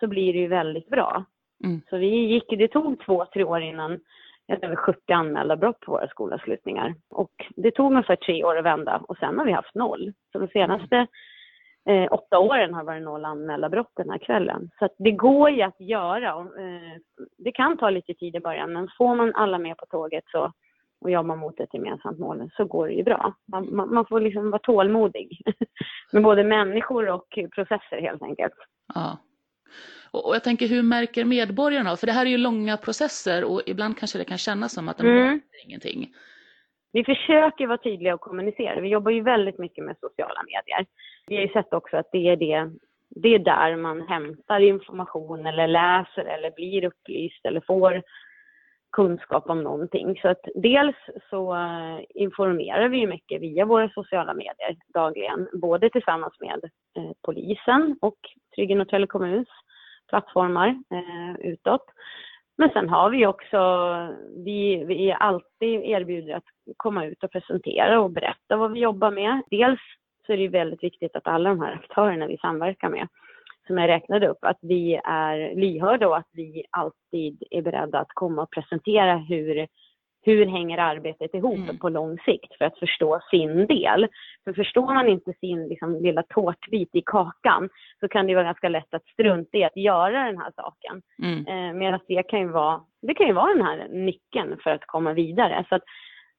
så 0.00 0.06
blir 0.06 0.32
det 0.32 0.38
ju 0.38 0.46
väldigt 0.46 0.88
bra. 0.88 1.24
Mm. 1.64 1.80
Så 1.90 1.96
vi 1.96 2.06
gick, 2.06 2.44
det 2.48 2.68
tog 2.68 3.04
två, 3.04 3.26
tre 3.32 3.44
år 3.44 3.60
innan 3.60 4.00
över 4.48 4.76
70 4.76 5.12
anmälda 5.12 5.56
brott 5.56 5.80
på 5.80 5.92
våra 5.92 6.08
skolavslutningar. 6.08 6.94
Och 7.10 7.32
det 7.56 7.70
tog 7.70 7.90
ungefär 7.92 8.16
tre 8.16 8.44
år 8.44 8.58
att 8.58 8.64
vända 8.64 9.02
och 9.08 9.16
sen 9.16 9.38
har 9.38 9.44
vi 9.44 9.52
haft 9.52 9.74
noll. 9.74 10.12
Så 10.32 10.38
de 10.38 10.48
senaste 10.48 11.06
eh, 11.88 12.12
åtta 12.12 12.38
åren 12.38 12.74
har 12.74 12.84
varit 12.84 13.02
noll 13.02 13.24
anmälda 13.24 13.68
brott 13.68 13.92
den 13.96 14.10
här 14.10 14.18
kvällen. 14.18 14.70
Så 14.78 14.84
att 14.84 14.94
det 14.98 15.10
går 15.10 15.50
ju 15.50 15.62
att 15.62 15.80
göra. 15.80 16.34
Och, 16.34 16.58
eh, 16.58 16.96
det 17.38 17.52
kan 17.52 17.78
ta 17.78 17.90
lite 17.90 18.14
tid 18.14 18.36
i 18.36 18.40
början 18.40 18.72
men 18.72 18.88
får 18.98 19.14
man 19.14 19.34
alla 19.34 19.58
med 19.58 19.76
på 19.76 19.86
tåget 19.86 20.24
så, 20.26 20.52
och 21.00 21.10
jobbar 21.10 21.36
mot 21.36 21.60
ett 21.60 21.74
gemensamt 21.74 22.18
mål 22.18 22.50
så 22.56 22.64
går 22.64 22.88
det 22.88 22.94
ju 22.94 23.02
bra. 23.02 23.34
Man, 23.52 23.76
man, 23.76 23.94
man 23.94 24.06
får 24.06 24.20
liksom 24.20 24.50
vara 24.50 24.62
tålmodig 24.62 25.40
med 26.12 26.22
både 26.22 26.44
människor 26.44 27.10
och 27.10 27.38
processer 27.54 28.00
helt 28.00 28.22
enkelt. 28.22 28.54
Ja. 28.94 29.18
Och, 30.10 30.34
jag 30.34 30.44
tänker, 30.44 30.66
hur 30.68 30.82
märker 30.82 31.24
medborgarna? 31.24 31.96
För 31.96 32.06
det 32.06 32.12
här 32.12 32.26
är 32.26 32.30
ju 32.30 32.38
långa 32.38 32.76
processer 32.76 33.44
och 33.44 33.62
ibland 33.66 33.98
kanske 33.98 34.18
det 34.18 34.24
kan 34.24 34.38
kännas 34.38 34.74
som 34.74 34.88
att 34.88 34.98
de 34.98 35.06
Mm. 35.06 35.22
mm. 35.22 35.40
ingenting. 35.66 36.14
Vi 36.92 37.04
försöker 37.04 37.66
vara 37.66 37.78
tydliga 37.78 38.14
och 38.14 38.20
kommunicera. 38.20 38.80
Vi 38.80 38.88
jobbar 38.88 39.10
ju 39.10 39.22
väldigt 39.22 39.58
mycket 39.58 39.84
med 39.84 39.96
sociala 40.00 40.42
medier. 40.42 40.86
Vi 41.26 41.36
har 41.36 41.42
ju 41.42 41.48
sett 41.48 41.72
också 41.72 41.96
att 41.96 42.08
det 42.12 42.28
är, 42.28 42.36
det, 42.36 42.70
det 43.08 43.34
är 43.34 43.38
där 43.38 43.76
man 43.76 44.08
hämtar 44.08 44.60
information 44.60 45.46
eller 45.46 45.66
läser 45.66 46.24
eller 46.24 46.50
blir 46.50 46.84
upplyst 46.84 47.44
eller 47.44 47.60
får 47.60 48.02
kunskap 48.98 49.50
om 49.50 49.62
någonting. 49.62 50.18
Så 50.22 50.28
att 50.28 50.44
dels 50.54 50.96
så 51.30 51.54
eh, 51.54 52.00
informerar 52.08 52.88
vi 52.88 52.98
ju 52.98 53.06
mycket 53.06 53.42
via 53.42 53.64
våra 53.64 53.88
sociala 53.88 54.34
medier 54.34 54.76
dagligen, 54.94 55.48
både 55.52 55.90
tillsammans 55.90 56.34
med 56.40 56.64
eh, 56.96 57.12
polisen 57.22 57.98
och 58.00 58.18
Trygg 58.54 58.76
Norrtälje 58.76 59.06
kommuns 59.06 59.48
plattformar 60.08 60.68
eh, 60.68 61.50
utåt. 61.50 61.84
Men 62.56 62.70
sen 62.70 62.88
har 62.88 63.10
vi 63.10 63.26
också, 63.26 63.58
vi, 64.44 64.84
vi 64.84 65.10
är 65.10 65.16
alltid 65.16 65.84
erbjuder 65.84 66.34
att 66.34 66.48
komma 66.76 67.06
ut 67.06 67.24
och 67.24 67.32
presentera 67.32 68.00
och 68.00 68.10
berätta 68.10 68.56
vad 68.56 68.72
vi 68.72 68.80
jobbar 68.80 69.10
med. 69.10 69.42
Dels 69.50 69.80
så 70.26 70.32
är 70.32 70.36
det 70.36 70.48
väldigt 70.48 70.82
viktigt 70.82 71.16
att 71.16 71.26
alla 71.26 71.48
de 71.48 71.60
här 71.60 71.72
aktörerna 71.72 72.26
vi 72.26 72.38
samverkar 72.38 72.88
med, 72.88 73.08
som 73.68 73.78
jag 73.78 73.88
räknade 73.88 74.28
upp, 74.28 74.38
att 74.40 74.58
vi 74.60 75.00
är 75.04 75.54
lyhörda 75.54 76.08
och 76.08 76.16
att 76.16 76.28
vi 76.32 76.64
alltid 76.70 77.42
är 77.50 77.62
beredda 77.62 77.98
att 77.98 78.12
komma 78.14 78.42
och 78.42 78.50
presentera 78.50 79.16
hur, 79.16 79.66
hur 80.22 80.46
hänger 80.46 80.78
arbetet 80.78 81.34
ihop 81.34 81.58
Mm. 81.58 81.78
på 81.78 81.88
lång 81.88 82.18
sikt 82.18 82.58
för 82.58 82.64
att 82.64 82.78
förstå 82.78 83.20
sin 83.30 83.66
del. 83.66 84.08
För 84.44 84.52
förstår 84.52 84.94
man 84.94 85.08
inte 85.08 85.32
sin 85.40 85.68
liksom, 85.68 86.02
lilla 86.02 86.22
tårtbit 86.22 86.90
i 86.92 87.02
kakan 87.06 87.68
så 88.00 88.08
kan 88.08 88.26
det 88.26 88.34
vara 88.34 88.44
ganska 88.44 88.68
lätt 88.68 88.94
att 88.94 89.06
strunta 89.06 89.58
i 89.58 89.64
att 89.64 89.76
göra 89.76 90.24
den 90.24 90.38
här 90.38 90.52
saken. 90.56 91.02
Mm. 91.22 91.46
Eh, 91.46 91.74
Medan 91.74 92.00
det 92.08 92.22
kan 92.22 92.40
ju 92.40 92.48
vara, 92.48 92.80
det 93.02 93.14
kan 93.14 93.26
ju 93.26 93.32
vara 93.32 93.54
den 93.54 93.66
här 93.66 93.88
nyckeln 93.88 94.56
för 94.62 94.70
att 94.70 94.86
komma 94.86 95.12
vidare. 95.12 95.64
Så 95.68 95.74
att 95.74 95.82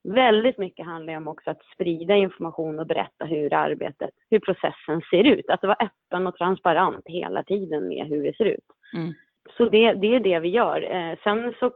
väldigt 0.04 0.58
mycket 0.58 0.86
handlar 0.86 1.16
om 1.16 1.28
också 1.28 1.50
att 1.50 1.64
sprida 1.74 2.14
information 2.14 2.78
och 2.78 2.86
berätta 2.86 3.24
hur 3.24 3.54
arbetet, 3.54 4.10
hur 4.30 4.38
processen 4.38 5.00
ser 5.10 5.24
ut. 5.24 5.50
Att 5.50 5.62
vara 5.62 5.76
öppen 5.80 6.26
och 6.26 6.36
transparent 6.36 7.02
hela 7.06 7.42
tiden 7.42 7.88
med 7.88 8.06
hur 8.06 8.22
det 8.22 8.36
ser 8.36 8.44
ut. 8.44 8.66
Mm. 8.96 9.12
Så 9.56 9.68
det, 9.68 9.92
det 9.92 10.14
är 10.14 10.20
det 10.20 10.38
vi 10.38 10.48
gör. 10.48 10.94
Eh, 10.94 11.18
sen 11.24 11.54
så 11.60 11.70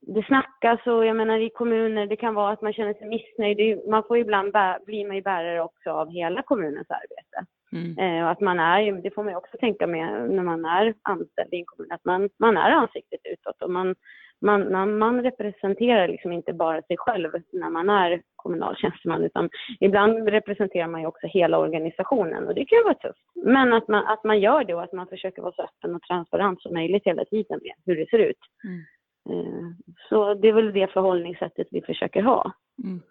det 0.00 0.26
snackas 0.26 0.86
och 0.86 1.06
jag 1.06 1.16
menar 1.16 1.38
i 1.38 1.50
kommuner, 1.50 2.06
det 2.06 2.16
kan 2.16 2.34
vara 2.34 2.52
att 2.52 2.62
man 2.62 2.72
känner 2.72 2.94
sig 2.94 3.08
missnöjd. 3.08 3.88
Man 3.88 4.02
får 4.08 4.18
ibland 4.18 4.52
bä, 4.52 4.78
blir 4.86 5.06
man 5.06 5.16
ju 5.16 5.22
bärare 5.22 5.62
också 5.62 5.90
av 5.90 6.10
hela 6.10 6.42
kommunens 6.42 6.90
arbete. 6.90 7.46
Mm. 7.72 7.98
Eh, 7.98 8.24
och 8.24 8.30
att 8.30 8.40
man 8.40 8.58
är, 8.58 8.92
det 8.92 9.10
får 9.10 9.22
man 9.22 9.32
ju 9.32 9.36
också 9.36 9.56
tänka 9.60 9.86
med 9.86 10.30
när 10.30 10.42
man 10.42 10.64
är 10.64 10.94
anställd 11.02 11.54
i 11.54 11.56
en 11.56 11.64
kommun, 11.66 11.92
att 11.92 12.04
man, 12.04 12.28
man 12.38 12.56
är 12.56 12.70
ansiktet 12.70 13.20
utåt 13.24 13.62
och 13.62 13.70
man, 13.70 13.94
man, 14.40 14.72
man, 14.72 14.98
man 14.98 15.22
representerar 15.22 16.08
liksom 16.08 16.32
inte 16.32 16.52
bara 16.52 16.82
sig 16.82 16.96
själv 16.96 17.30
när 17.52 17.70
man 17.70 17.90
är 17.90 18.22
kommunal 18.36 18.76
tjänsteman 18.76 19.24
utan 19.24 19.50
ibland 19.80 20.28
representerar 20.28 20.88
man 20.88 21.00
ju 21.00 21.06
också 21.06 21.26
hela 21.26 21.58
organisationen 21.58 22.46
och 22.46 22.54
det 22.54 22.64
kan 22.64 22.78
ju 22.78 22.84
vara 22.84 22.94
tufft. 22.94 23.22
Men 23.34 23.72
att 23.72 23.88
man, 23.88 24.06
att 24.06 24.24
man 24.24 24.40
gör 24.40 24.64
det 24.64 24.74
och 24.74 24.82
att 24.82 24.92
man 24.92 25.06
försöker 25.06 25.42
vara 25.42 25.52
så 25.52 25.62
öppen 25.62 25.94
och 25.94 26.02
transparent 26.02 26.62
som 26.62 26.74
möjligt 26.74 27.04
hela 27.04 27.24
tiden 27.24 27.60
med 27.62 27.72
hur 27.84 27.96
det 27.96 28.10
ser 28.10 28.18
ut. 28.18 28.38
Mm. 28.64 28.84
Eh, 29.30 29.66
Så 30.08 30.34
det 30.34 30.48
är 30.48 30.52
väl 30.52 30.72
det 30.72 30.92
förhållningssättet 30.92 31.68
vi 31.70 31.82
försöker 31.82 32.22
ha. 32.22 32.52
Mm. 32.84 33.02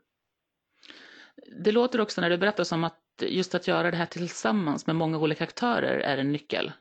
Det 1.66 1.72
låter 1.72 2.02
också 2.02 2.22
när 2.22 2.30
du 2.30 2.38
berättar 2.38 2.64
som 2.64 2.84
att 2.84 3.00
just 3.22 3.56
att 3.56 3.68
göra 3.68 3.92
det 3.92 3.98
här 3.98 4.06
tillsammans 4.06 4.88
med 4.88 4.96
många 4.96 5.18
olika 5.20 5.44
aktörer 5.44 6.00
är 6.00 6.18
en 6.18 6.32
nyckel. 6.32 6.72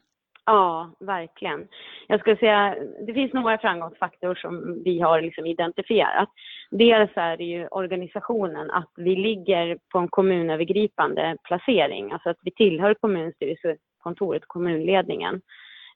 Ja, 0.46 0.90
verkligen. 1.00 1.68
Jag 2.06 2.20
skulle 2.20 2.36
säga, 2.36 2.76
det 3.06 3.14
finns 3.14 3.32
några 3.32 3.58
framgångsfaktorer 3.58 4.34
som 4.34 4.82
vi 4.84 5.00
har 5.00 5.20
liksom 5.20 5.46
identifierat. 5.46 6.28
Dels 6.70 7.10
är 7.14 7.36
det 7.36 7.44
ju 7.44 7.66
organisationen, 7.66 8.70
att 8.70 8.90
vi 8.96 9.16
ligger 9.16 9.78
på 9.92 9.98
en 9.98 10.08
kommunövergripande 10.08 11.36
placering, 11.44 12.12
alltså 12.12 12.30
att 12.30 12.38
vi 12.42 12.50
tillhör 12.50 12.94
kommunstyrelsekontoret, 12.94 14.42
kommunledningen. 14.46 15.34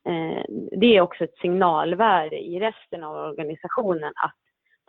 Eh, 0.05 0.45
det 0.81 0.97
är 0.97 1.01
också 1.01 1.25
ett 1.25 1.39
signalvärde 1.41 2.39
i 2.39 2.61
resten 2.61 3.05
av 3.05 3.17
organisationen 3.17 4.13
att 4.17 4.37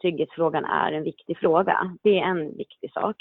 trygghetsfrågan 0.01 0.65
är 0.65 0.91
en 0.91 1.03
viktig 1.03 1.37
fråga. 1.37 1.97
Det 2.03 2.19
är 2.19 2.25
en 2.25 2.57
viktig 2.57 2.91
sak. 2.91 3.15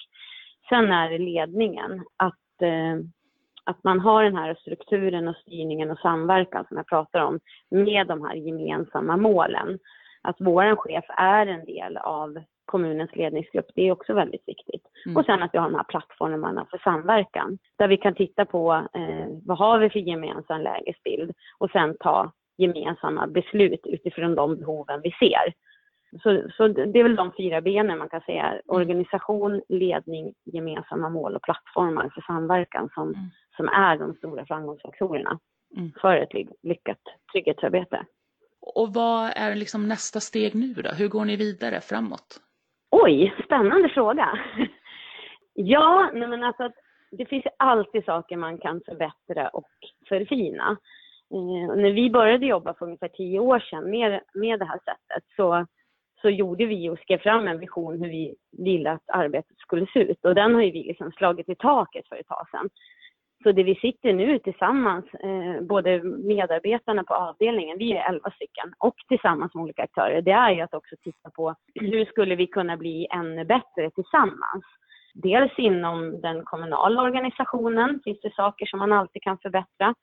Sen 0.68 0.92
är 0.92 1.10
det 1.10 1.18
ledningen, 1.18 2.04
att 2.16 2.62
eh, 2.62 2.96
att 3.68 3.84
man 3.84 4.00
har 4.00 4.24
den 4.24 4.36
här 4.36 4.54
strukturen 4.54 5.28
och 5.28 5.36
styrningen 5.36 5.90
och 5.90 5.98
samverkan 5.98 6.64
som 6.68 6.76
jag 6.76 6.86
pratar 6.86 7.20
om 7.20 7.40
med 7.70 8.06
de 8.06 8.24
här 8.24 8.34
gemensamma 8.34 9.16
målen. 9.16 9.78
Att 10.22 10.36
vår 10.38 10.76
chef 10.76 11.04
är 11.08 11.46
en 11.46 11.64
del 11.64 11.96
av 11.96 12.42
kommunens 12.64 13.16
ledningsgrupp, 13.16 13.66
det 13.74 13.82
är 13.82 13.92
också 13.92 14.14
väldigt 14.14 14.48
viktigt. 14.48 14.82
Mm. 15.06 15.16
Och 15.16 15.24
sen 15.24 15.42
att 15.42 15.50
vi 15.52 15.58
har 15.58 15.70
de 15.70 15.76
här 15.76 15.84
plattformarna 15.84 16.66
för 16.70 16.78
samverkan 16.78 17.58
där 17.76 17.88
vi 17.88 17.96
kan 17.96 18.14
titta 18.14 18.44
på 18.44 18.72
eh, 18.94 19.26
vad 19.44 19.58
har 19.58 19.78
vi 19.78 19.90
för 19.90 19.98
gemensam 19.98 20.60
lägesbild 20.60 21.32
och 21.58 21.70
sen 21.70 21.96
ta 22.00 22.32
gemensamma 22.56 23.26
beslut 23.26 23.86
utifrån 23.86 24.34
de 24.34 24.56
behoven 24.56 25.00
vi 25.02 25.10
ser. 25.10 25.52
Så, 26.22 26.42
så 26.56 26.68
det 26.68 26.98
är 26.98 27.02
väl 27.02 27.16
de 27.16 27.32
fyra 27.36 27.60
benen 27.60 27.98
man 27.98 28.08
kan 28.08 28.20
säga. 28.20 28.60
Organisation, 28.66 29.62
ledning, 29.68 30.34
gemensamma 30.44 31.08
mål 31.08 31.36
och 31.36 31.42
plattformar 31.42 32.10
för 32.14 32.20
samverkan 32.20 32.88
som, 32.94 33.08
Mm. 33.08 33.30
Som 33.58 33.68
är 33.68 33.96
de 33.98 34.14
stora 34.14 34.46
framgångsfaktorerna 34.46 35.38
Mm. 35.76 35.92
för 36.00 36.16
ett 36.16 36.34
ly- 36.34 36.46
lyckat 36.62 36.98
trygghetsarbete. 37.32 38.04
Och 38.60 38.94
vad 38.94 39.32
är 39.36 39.54
liksom 39.54 39.88
nästa 39.88 40.20
steg 40.20 40.54
nu 40.54 40.74
då? 40.82 40.90
Hur 40.90 41.08
går 41.08 41.24
ni 41.24 41.36
vidare 41.36 41.80
framåt? 41.80 42.40
Oj, 42.90 43.34
spännande 43.44 43.88
fråga. 43.88 44.38
ja, 45.54 46.10
men 46.14 46.44
alltså 46.44 46.62
att 46.64 46.74
det 47.10 47.26
finns 47.26 47.44
alltid 47.56 48.04
saker 48.04 48.36
man 48.36 48.58
kan 48.58 48.80
förbättra 48.86 49.48
och 49.48 49.68
förfina. 50.08 50.76
Eh, 51.34 51.76
när 51.76 51.90
vi 51.92 52.10
började 52.10 52.46
jobba 52.46 52.74
för 52.74 52.86
ungefär 52.86 53.08
tio 53.08 53.38
år 53.38 53.58
sedan 53.60 53.90
med, 53.90 54.20
med 54.34 54.58
det 54.58 54.64
här 54.64 54.78
sättet 54.84 55.24
så, 55.36 55.66
så 56.22 56.30
gjorde 56.30 56.66
vi 56.66 56.88
och 56.88 56.98
skrev 56.98 57.18
fram 57.18 57.48
en 57.48 57.58
vision 57.58 58.02
hur 58.02 58.08
vi 58.08 58.34
ville 58.58 58.90
att 58.90 59.10
arbetet 59.12 59.58
skulle 59.58 59.86
se 59.86 60.00
ut. 60.00 60.24
Och 60.24 60.34
den 60.34 60.54
har 60.54 60.60
vi 60.60 60.72
liksom 60.72 61.12
slagit 61.12 61.48
i 61.48 61.54
taket 61.54 62.08
för 62.08 62.16
ett 62.16 62.26
tag 62.26 62.46
sedan. 62.50 62.68
Så 63.42 63.52
det 63.52 63.62
vi 63.62 63.74
sitter 63.74 64.12
nu 64.12 64.38
tillsammans, 64.38 65.04
eh, 65.14 65.60
både 65.60 66.02
medarbetarna 66.02 67.04
på 67.04 67.14
avdelningen, 67.14 67.78
vi 67.78 67.92
är 67.92 68.08
elva 68.08 68.30
stycken, 68.30 68.72
och 68.78 68.94
tillsammans 69.08 69.54
med 69.54 69.62
olika 69.62 69.82
aktörer, 69.82 70.22
det 70.22 70.30
är 70.30 70.50
ju 70.50 70.60
att 70.60 70.74
också 70.74 70.96
titta 71.02 71.30
på 71.30 71.54
hur 71.74 72.04
skulle 72.04 72.34
vi 72.34 72.46
kunna 72.46 72.76
bli 72.76 73.06
ännu 73.10 73.44
bättre 73.44 73.90
tillsammans. 73.90 74.64
Dels 75.14 75.58
inom 75.58 76.20
den 76.20 76.44
kommunala 76.44 77.02
organisationen 77.02 78.00
finns 78.04 78.20
det 78.20 78.34
saker 78.34 78.66
som 78.66 78.78
man 78.78 78.92
alltid 78.92 79.22
kan 79.22 79.38
förbättra. 79.38 79.94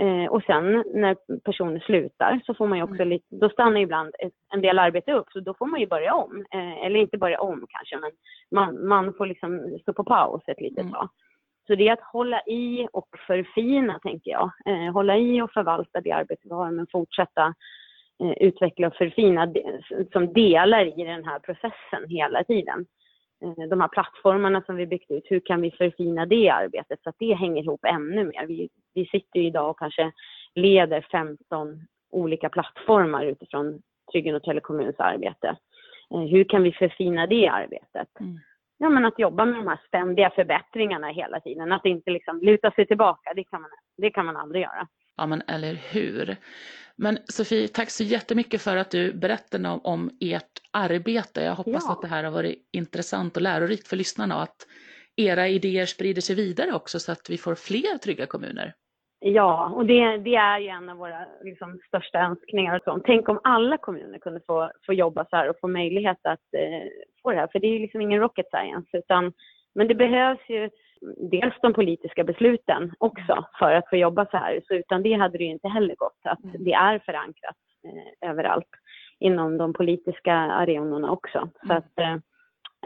Eh, 0.00 0.30
och 0.30 0.42
sen 0.42 0.84
när 0.94 1.16
personer 1.44 1.80
slutar 1.80 2.40
så 2.46 2.54
får 2.54 2.66
man 2.66 2.78
ju 2.78 2.84
också 2.84 3.04
lite, 3.04 3.26
då 3.28 3.48
stannar 3.48 3.80
ibland 3.80 4.14
en 4.54 4.60
del 4.60 4.78
arbete 4.78 5.12
upp 5.12 5.26
så 5.32 5.40
då 5.40 5.54
får 5.54 5.66
man 5.66 5.80
ju 5.80 5.86
börja 5.86 6.14
om. 6.14 6.44
Eh, 6.54 6.84
eller 6.86 7.00
inte 7.00 7.18
börja 7.18 7.40
om 7.40 7.66
kanske 7.68 7.96
men 7.98 8.10
man, 8.50 8.88
man 8.88 9.14
får 9.14 9.26
liksom 9.26 9.78
stå 9.82 9.92
på 9.92 10.04
paus 10.04 10.42
ett 10.46 10.60
litet 10.60 10.84
Mm. 10.84 11.08
Så 11.70 11.76
det 11.76 11.88
är 11.88 11.92
att 11.92 12.12
hålla 12.12 12.40
i 12.46 12.88
och 12.92 13.08
förfina 13.26 13.98
tänker 13.98 14.30
jag. 14.30 14.50
Eh, 14.66 14.92
hålla 14.92 15.18
i 15.18 15.42
och 15.42 15.52
förvalta 15.52 16.00
det 16.00 16.12
arbete 16.12 16.40
vi 16.44 16.50
har 16.50 16.70
men 16.70 16.86
fortsätta 16.92 17.54
eh, 18.22 18.32
utveckla 18.40 18.86
och 18.86 18.94
förfina 18.94 19.54
som 20.12 20.32
delar 20.32 21.00
i 21.00 21.04
den 21.04 21.24
här 21.24 21.38
processen 21.38 22.08
hela 22.08 22.44
tiden. 22.44 22.86
Eh, 23.44 23.68
de 23.68 23.80
här 23.80 23.88
plattformarna 23.88 24.62
som 24.62 24.76
vi 24.76 24.86
byggt 24.86 25.10
ut, 25.10 25.24
hur 25.24 25.40
kan 25.40 25.60
vi 25.60 25.70
förfina 25.70 26.26
det 26.26 26.50
arbetet 26.50 27.02
så 27.02 27.10
att 27.10 27.16
det 27.18 27.34
hänger 27.34 27.62
ihop 27.62 27.84
ännu 27.84 28.24
mer? 28.24 28.46
Vi, 28.46 28.68
vi 28.94 29.06
sitter 29.06 29.40
ju 29.40 29.46
idag 29.46 29.70
och 29.70 29.78
kanske 29.78 30.12
leder 30.54 31.06
15 31.10 31.86
olika 32.10 32.48
plattformar 32.48 33.24
utifrån 33.24 33.82
Tryggen 34.12 34.34
och 34.34 34.62
kommuns 34.62 34.96
arbete. 34.98 35.56
Eh, 36.14 36.20
hur 36.20 36.44
kan 36.44 36.62
vi 36.62 36.72
förfina 36.72 37.26
det 37.26 37.48
arbetet? 37.48 38.20
Mm 38.20 38.38
ja, 38.80 38.88
men 38.88 39.04
att 39.04 39.18
jobba 39.18 39.44
med 39.44 39.54
de 39.54 39.68
här 39.68 39.80
ständiga 39.86 40.30
förbättringarna 40.30 41.08
hela 41.08 41.40
tiden. 41.40 41.72
Att 41.72 41.86
inte 41.86 42.10
liksom 42.10 42.40
luta 42.40 42.70
sig 42.70 42.86
tillbaka, 42.86 43.34
det 43.34 43.44
kan 43.44 43.60
man, 43.60 43.70
det 43.96 44.10
kan 44.10 44.26
man 44.26 44.36
aldrig 44.36 44.62
göra. 44.62 44.88
Ja, 45.16 45.26
men 45.26 45.42
eller 45.48 45.74
hur. 45.74 46.36
Men 46.96 47.18
Sofie, 47.24 47.68
tack 47.68 47.90
så 47.90 48.04
jättemycket 48.04 48.62
för 48.62 48.76
att 48.76 48.90
du 48.90 49.12
berättade 49.12 49.68
om, 49.68 49.80
om 49.84 50.10
ert 50.20 50.60
arbete. 50.72 51.42
Jag 51.42 51.54
hoppas 51.54 51.84
ja. 51.86 51.92
att 51.92 52.02
det 52.02 52.08
här 52.08 52.24
har 52.24 52.30
varit 52.30 52.68
intressant 52.72 53.36
och 53.36 53.42
lärorikt 53.42 53.88
för 53.88 53.96
lyssnarna 53.96 54.36
och 54.36 54.42
att 54.42 54.66
era 55.16 55.48
idéer 55.48 55.86
sprider 55.86 56.22
sig 56.22 56.36
vidare 56.36 56.72
också 56.72 56.98
så 56.98 57.12
att 57.12 57.30
vi 57.30 57.38
får 57.38 57.54
fler 57.54 57.98
trygga 57.98 58.26
kommuner. 58.26 58.74
Ja, 59.18 59.72
och 59.74 59.86
det, 59.86 60.18
det 60.18 60.34
är 60.34 60.58
ju 60.58 60.68
en 60.68 60.88
av 60.88 60.96
våra 60.96 61.26
liksom, 61.42 61.80
största 61.86 62.18
önskningar. 62.18 62.88
Och 62.88 63.04
Tänk 63.04 63.28
om 63.28 63.40
alla 63.44 63.78
kommuner 63.78 64.18
kunde 64.18 64.40
få, 64.46 64.70
få 64.86 64.92
jobba 64.92 65.24
så 65.30 65.36
här 65.36 65.50
och 65.50 65.56
få 65.60 65.68
möjlighet 65.68 66.18
att 66.22 66.54
eh, 66.56 66.88
få 67.22 67.30
det 67.30 67.36
här. 67.36 67.48
För 67.52 67.58
det 67.58 67.66
är 67.66 67.72
ju 67.72 67.78
liksom 67.78 68.00
ingen 68.00 68.20
rocket 68.20 68.46
science. 68.50 68.98
Utan, 68.98 69.32
men 69.74 69.88
det 69.88 69.94
behövs 69.94 70.40
ju 70.48 70.70
dels 71.30 71.54
de 71.62 71.72
politiska 71.72 72.24
besluten 72.24 72.92
också 72.98 73.44
för 73.58 73.72
att 73.72 73.88
få 73.88 73.96
jobba 73.96 74.26
så 74.26 74.36
här. 74.36 74.60
Så 74.68 74.74
utan 74.74 75.02
det 75.02 75.12
hade 75.12 75.38
det 75.38 75.44
ju 75.44 75.50
inte 75.50 75.68
heller 75.68 75.94
gått. 75.94 76.20
Att 76.24 76.44
mm. 76.44 76.64
det 76.64 76.72
är 76.72 76.98
förankrat 76.98 77.56
eh, 77.84 78.30
överallt 78.30 78.70
inom 79.20 79.58
de 79.58 79.72
politiska 79.72 80.34
arenorna 80.34 81.10
också. 81.10 81.50
Så 81.66 81.72
mm. 81.72 81.76
att 81.76 81.98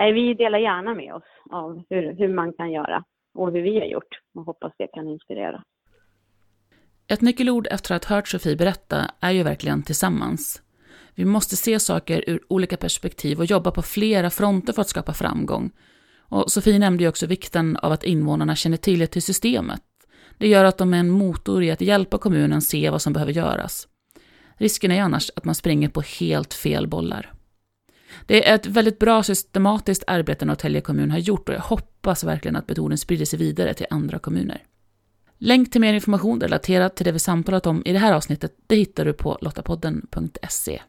eh, 0.00 0.12
vi 0.14 0.34
delar 0.34 0.58
gärna 0.58 0.94
med 0.94 1.14
oss 1.14 1.28
av 1.50 1.82
hur, 1.90 2.12
hur 2.12 2.28
man 2.28 2.52
kan 2.52 2.72
göra 2.72 3.04
och 3.34 3.52
hur 3.52 3.62
vi 3.62 3.78
har 3.78 3.86
gjort 3.86 4.20
och 4.34 4.44
hoppas 4.44 4.72
det 4.78 4.86
kan 4.86 5.08
inspirera. 5.08 5.62
Ett 7.12 7.20
nyckelord 7.20 7.66
efter 7.70 7.94
att 7.94 8.04
ha 8.04 8.16
hört 8.16 8.28
Sofie 8.28 8.56
berätta 8.56 8.96
är 9.20 9.30
ju 9.30 9.42
verkligen 9.42 9.82
tillsammans. 9.82 10.63
Vi 11.14 11.24
måste 11.24 11.56
se 11.56 11.80
saker 11.80 12.24
ur 12.26 12.40
olika 12.48 12.76
perspektiv 12.76 13.38
och 13.38 13.44
jobba 13.44 13.70
på 13.70 13.82
flera 13.82 14.30
fronter 14.30 14.72
för 14.72 14.82
att 14.82 14.88
skapa 14.88 15.14
framgång. 15.14 15.70
Och 16.18 16.52
Sofie 16.52 16.78
nämnde 16.78 17.04
ju 17.04 17.08
också 17.08 17.26
vikten 17.26 17.76
av 17.76 17.92
att 17.92 18.04
invånarna 18.04 18.56
känner 18.56 18.76
tillit 18.76 19.10
till 19.10 19.22
systemet. 19.22 19.82
Det 20.38 20.48
gör 20.48 20.64
att 20.64 20.78
de 20.78 20.94
är 20.94 20.98
en 20.98 21.10
motor 21.10 21.62
i 21.62 21.70
att 21.70 21.80
hjälpa 21.80 22.18
kommunen 22.18 22.62
se 22.62 22.90
vad 22.90 23.02
som 23.02 23.12
behöver 23.12 23.32
göras. 23.32 23.88
Risken 24.56 24.90
är 24.90 25.02
annars 25.02 25.30
att 25.36 25.44
man 25.44 25.54
springer 25.54 25.88
på 25.88 26.00
helt 26.00 26.54
fel 26.54 26.86
bollar. 26.86 27.32
Det 28.26 28.48
är 28.48 28.54
ett 28.54 28.66
väldigt 28.66 28.98
bra 28.98 29.22
systematiskt 29.22 30.04
arbete 30.06 30.44
Norrtälje 30.44 30.80
kommun 30.80 31.10
har 31.10 31.18
gjort 31.18 31.48
och 31.48 31.54
jag 31.54 31.60
hoppas 31.60 32.24
verkligen 32.24 32.56
att 32.56 32.68
metoden 32.68 32.98
sprider 32.98 33.24
sig 33.24 33.38
vidare 33.38 33.74
till 33.74 33.86
andra 33.90 34.18
kommuner. 34.18 34.62
Länk 35.38 35.70
till 35.70 35.80
mer 35.80 35.94
information 35.94 36.40
relaterat 36.40 36.96
till 36.96 37.06
det 37.06 37.12
vi 37.12 37.18
samtalat 37.18 37.66
om 37.66 37.82
i 37.84 37.92
det 37.92 37.98
här 37.98 38.12
avsnittet, 38.12 38.54
det 38.66 38.76
hittar 38.76 39.04
du 39.04 39.12
på 39.12 39.38
lottapodden.se. 39.40 40.82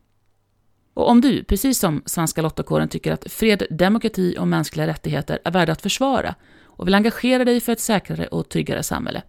Och 0.95 1.09
om 1.09 1.21
du, 1.21 1.43
precis 1.43 1.79
som 1.79 2.03
Svenska 2.05 2.41
Lottakåren, 2.41 2.89
tycker 2.89 3.11
att 3.11 3.31
fred, 3.31 3.63
demokrati 3.69 4.35
och 4.39 4.47
mänskliga 4.47 4.87
rättigheter 4.87 5.39
är 5.43 5.51
värda 5.51 5.71
att 5.71 5.81
försvara 5.81 6.35
och 6.63 6.87
vill 6.87 6.95
engagera 6.95 7.45
dig 7.45 7.61
för 7.61 7.71
ett 7.71 7.79
säkrare 7.79 8.27
och 8.27 8.49
tryggare 8.49 8.83
samhälle, 8.83 9.23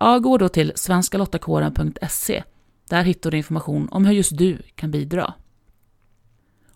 ja, 0.00 0.18
gå 0.18 0.38
då 0.38 0.48
till 0.48 0.72
svenskalottakåren.se. 0.74 2.42
Där 2.88 3.02
hittar 3.02 3.30
du 3.30 3.36
information 3.36 3.88
om 3.90 4.04
hur 4.04 4.14
just 4.14 4.38
du 4.38 4.58
kan 4.74 4.90
bidra. 4.90 5.34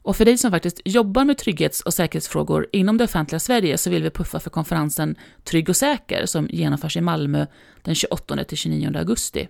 Och 0.03 0.17
för 0.17 0.25
dig 0.25 0.39
som 0.39 0.51
faktiskt 0.51 0.81
jobbar 0.85 1.25
med 1.25 1.39
trygghets 1.39 1.81
och 1.81 1.95
säkerhetsfrågor 1.95 2.67
inom 2.73 2.99
det 2.99 3.05
offentliga 3.05 3.41
Sverige 3.41 3.79
så 3.79 3.91
vill 3.91 4.03
vi 4.03 4.11
puffa 4.11 4.41
för 4.41 4.51
konferensen 4.51 5.17
Trygg 5.45 5.69
och 5.69 5.77
säker 5.77 6.27
som 6.27 6.49
genomförs 6.51 6.97
i 6.97 7.01
Malmö 7.01 7.47
den 7.83 7.95
28-29 7.95 8.99
augusti. 8.99 9.49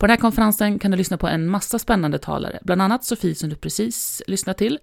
På 0.00 0.06
den 0.06 0.10
här 0.10 0.20
konferensen 0.20 0.78
kan 0.78 0.90
du 0.90 0.96
lyssna 0.96 1.18
på 1.18 1.28
en 1.28 1.48
massa 1.48 1.78
spännande 1.78 2.18
talare, 2.18 2.58
bland 2.62 2.82
annat 2.82 3.04
Sofie 3.04 3.34
som 3.34 3.48
du 3.48 3.56
precis 3.56 4.22
lyssnat 4.26 4.58
till, 4.58 4.78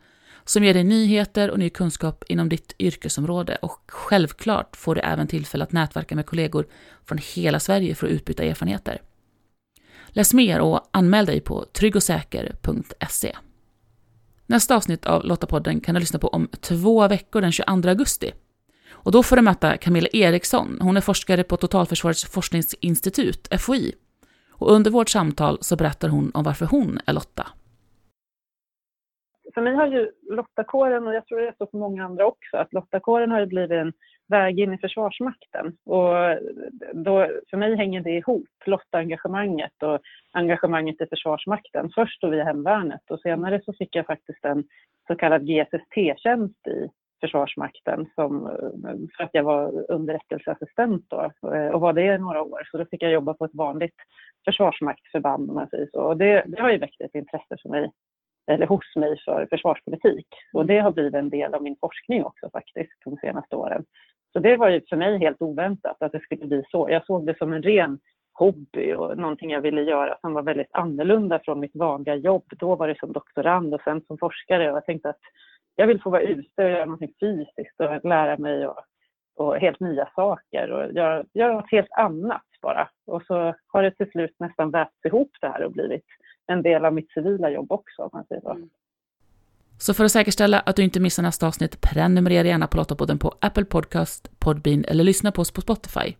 som 0.46 0.64
ger 0.64 0.74
dig 0.74 0.84
nyheter 0.84 1.52
och 1.52 1.60
ny 1.60 1.70
kunskap 1.70 2.24
inom 2.28 2.50
ditt 2.50 2.76
yrkesområde 2.80 3.58
och 3.62 3.82
självklart 3.88 4.76
får 4.76 4.96
du 4.96 5.02
även 5.02 5.28
tillfälle 5.28 5.64
att 5.64 5.72
nätverka 5.72 6.16
med 6.16 6.26
kollegor 6.26 6.68
från 7.06 7.18
hela 7.36 7.60
Sverige 7.60 7.96
för 7.96 8.08
att 8.08 8.14
utbyta 8.14 8.44
erfarenheter. 8.44 9.02
Läs 10.08 10.34
mer 10.34 10.60
och 10.60 10.90
anmäl 10.92 11.26
dig 11.26 11.42
på 11.42 11.66
tryggosäker.se. 11.74 13.36
Nästa 14.46 14.76
avsnitt 14.76 15.06
av 15.06 15.26
Lottapodden 15.26 15.80
kan 15.80 15.96
du 15.96 16.00
lyssna 16.00 16.20
på 16.20 16.28
om 16.28 16.48
två 16.62 17.08
veckor 17.08 17.42
den 17.42 17.52
22 17.52 17.90
augusti. 17.90 18.32
Och 18.90 19.12
då 19.12 19.24
får 19.24 19.36
du 19.36 19.42
möta 19.42 19.78
Camilla 19.78 20.08
Eriksson. 20.14 20.78
Hon 20.82 20.98
är 20.98 21.02
forskare 21.02 21.44
på 21.44 21.58
Totalförsvarets 21.58 22.26
forskningsinstitut, 22.26 23.48
FOI. 23.60 23.94
Och 24.60 24.72
under 24.72 24.92
vårt 24.92 25.10
samtal 25.10 25.58
så 25.62 25.76
berättar 25.76 26.10
hon 26.10 26.32
om 26.34 26.44
varför 26.44 26.66
hon 26.66 27.00
är 27.08 27.14
Lotta. 27.14 27.48
För 29.54 29.62
mig 29.62 29.76
har 29.76 29.88
ju 29.88 30.12
Lottakåren, 30.30 31.08
och 31.08 31.16
jag 31.16 31.26
tror 31.26 31.40
det 31.40 31.48
är 31.48 31.56
så 31.58 31.68
för 31.68 31.78
många 31.78 32.06
andra 32.06 32.26
också, 32.26 32.58
att 32.58 32.74
Lottakåren 32.74 33.32
har 33.32 33.40
ju 33.40 33.46
blivit 33.46 33.72
en 33.72 33.94
väg 34.28 34.60
in 34.60 34.74
i 34.74 34.78
Försvarsmakten. 34.78 35.78
Och 35.86 36.14
då, 36.94 37.28
för 37.50 37.58
mig 37.58 37.76
hänger 37.76 38.02
det 38.02 38.12
ihop, 38.12 38.48
Lotta-engagemanget 38.66 39.84
och 39.84 40.00
engagemanget 40.32 41.02
i 41.02 41.06
Försvarsmakten. 41.06 41.90
Först 41.96 42.22
då 42.22 42.30
via 42.30 42.44
Hemvärnet 42.44 43.12
och 43.12 43.20
senare 43.20 43.62
så 43.66 43.74
fick 43.74 43.96
jag 43.96 44.06
faktiskt 44.06 44.46
en 44.46 44.64
så 45.08 45.16
kallad 45.16 45.42
GSST-tjänst 45.48 46.68
i 46.68 46.90
Försvarsmakten 47.22 48.10
som, 48.16 48.48
eh, 48.48 48.96
för 49.18 49.24
att 49.24 49.30
jag 49.34 49.44
var 49.44 49.92
underrättelseassistent 49.92 51.06
då 51.10 51.32
eh, 51.54 51.70
och 51.70 51.82
var 51.82 51.94
det 51.94 52.16
i 52.16 52.18
några 52.18 52.42
år. 52.42 52.68
Så 52.72 52.78
då 52.78 52.86
fick 52.86 53.04
jag 53.04 53.12
jobba 53.12 53.34
på 53.34 53.46
ett 53.46 53.56
vanligt 53.56 53.96
försvarsmaktsförband 54.46 55.50
om 55.50 55.56
man 55.56 55.70
säger 55.70 55.90
så. 55.92 56.02
Och 56.02 56.18
det, 56.18 56.44
det 56.48 56.62
har 56.62 56.72
ju 56.72 56.78
väckt 56.78 57.02
ett 57.02 57.16
intresse 57.16 57.58
för 57.62 57.70
mig 57.70 57.92
eller 58.52 58.68
hos 58.68 58.96
mig 58.96 59.18
för 59.26 59.48
försvarspolitik. 59.50 60.28
Och 60.54 60.66
det 60.66 60.80
har 60.80 60.92
blivit 60.92 61.14
en 61.14 61.30
del 61.30 61.54
av 61.54 61.64
min 61.64 61.76
forskning 61.82 62.24
också 62.24 62.50
faktiskt 62.50 62.94
de 63.06 63.18
senaste 63.18 63.56
åren. 63.56 63.86
Så 64.34 64.40
det 64.40 64.58
var 64.58 64.70
ju 64.70 64.82
för 64.90 64.96
mig 64.96 65.20
helt 65.20 65.42
oväntat 65.42 66.02
att 66.02 66.12
det 66.12 66.20
skulle 66.20 66.46
bli 66.46 66.64
så. 66.72 66.88
Jag 66.90 67.06
såg 67.06 67.26
det 67.26 67.38
som 67.38 67.54
en 67.54 67.64
ren 67.64 68.00
hobby 68.34 68.94
och 68.94 69.18
någonting 69.18 69.52
jag 69.52 69.62
ville 69.62 69.82
göra 69.82 70.18
som 70.22 70.34
var 70.34 70.42
väldigt 70.42 70.70
annorlunda 70.72 71.40
från 71.46 71.60
mitt 71.60 71.76
vanliga 71.76 72.16
jobb. 72.16 72.44
Då 72.50 72.76
var 72.76 72.88
det 72.88 73.00
som 73.00 73.14
doktorand 73.14 73.74
och 73.74 73.82
sen 73.82 74.02
som 74.08 74.18
forskare. 74.18 74.72
Och 74.72 74.78
jag 74.78 74.86
tänkte 74.86 75.10
att 75.10 75.22
jag 75.80 75.88
vill 75.88 76.02
få 76.02 76.10
vara 76.10 76.22
ute 76.22 76.64
och 76.64 76.70
göra 76.70 76.86
någonting 76.86 77.14
fysiskt 77.20 77.80
och 77.80 78.10
lära 78.10 78.38
mig 78.38 78.68
och, 78.68 78.80
och 79.36 79.58
helt 79.58 79.80
nya 79.80 80.10
saker 80.16 80.72
och 80.72 80.94
göra, 80.94 81.24
göra 81.34 81.54
något 81.54 81.72
helt 81.72 81.92
annat 81.98 82.46
bara. 82.62 82.90
Och 83.06 83.24
så 83.28 83.56
har 83.68 83.84
det 83.84 83.92
till 83.92 84.12
slut 84.12 84.36
nästan 84.40 84.72
vävts 84.72 85.06
ihop 85.06 85.32
det 85.42 85.48
här 85.48 85.64
och 85.64 85.72
blivit 85.72 86.06
en 86.48 86.62
del 86.62 86.86
av 86.86 86.94
mitt 86.94 87.12
civila 87.12 87.50
jobb 87.50 87.72
också, 87.72 88.02
om 88.02 88.10
man 88.14 88.26
säger 88.26 88.42
så. 88.42 88.52
Mm. 88.52 88.70
Så 89.80 89.94
för 89.94 90.06
att 90.06 90.12
säkerställa 90.12 90.60
att 90.60 90.76
du 90.76 90.84
inte 90.84 91.00
missar 91.00 91.24
nästa 91.24 91.48
avsnitt, 91.48 91.82
prenumerera 91.82 92.48
gärna 92.48 92.68
på 92.68 92.78
Lottapodden 92.78 93.20
på 93.20 93.34
Apple 93.42 93.66
Podcast, 93.66 94.40
Podbean 94.40 94.86
eller 94.88 95.04
lyssna 95.04 95.32
på 95.32 95.42
oss 95.42 95.52
på 95.52 95.62
Spotify. 95.62 96.16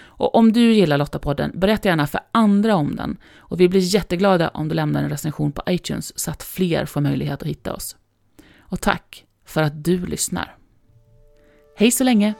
Och 0.00 0.34
om 0.34 0.52
du 0.52 0.72
gillar 0.72 0.98
Lottapodden, 0.98 1.52
berätta 1.54 1.88
gärna 1.88 2.06
för 2.06 2.20
andra 2.32 2.76
om 2.76 2.96
den. 2.96 3.16
Och 3.38 3.60
vi 3.60 3.68
blir 3.68 3.94
jätteglada 3.94 4.48
om 4.48 4.68
du 4.68 4.74
lämnar 4.74 5.02
en 5.02 5.10
recension 5.10 5.52
på 5.52 5.62
iTunes 5.66 6.18
så 6.18 6.30
att 6.30 6.42
fler 6.42 6.84
får 6.86 7.00
möjlighet 7.00 7.42
att 7.42 7.48
hitta 7.48 7.74
oss. 7.74 7.96
Och 8.68 8.80
tack 8.80 9.24
för 9.44 9.62
att 9.62 9.84
du 9.84 10.06
lyssnar. 10.06 10.56
Hej 11.76 11.90
så 11.90 12.04
länge! 12.04 12.34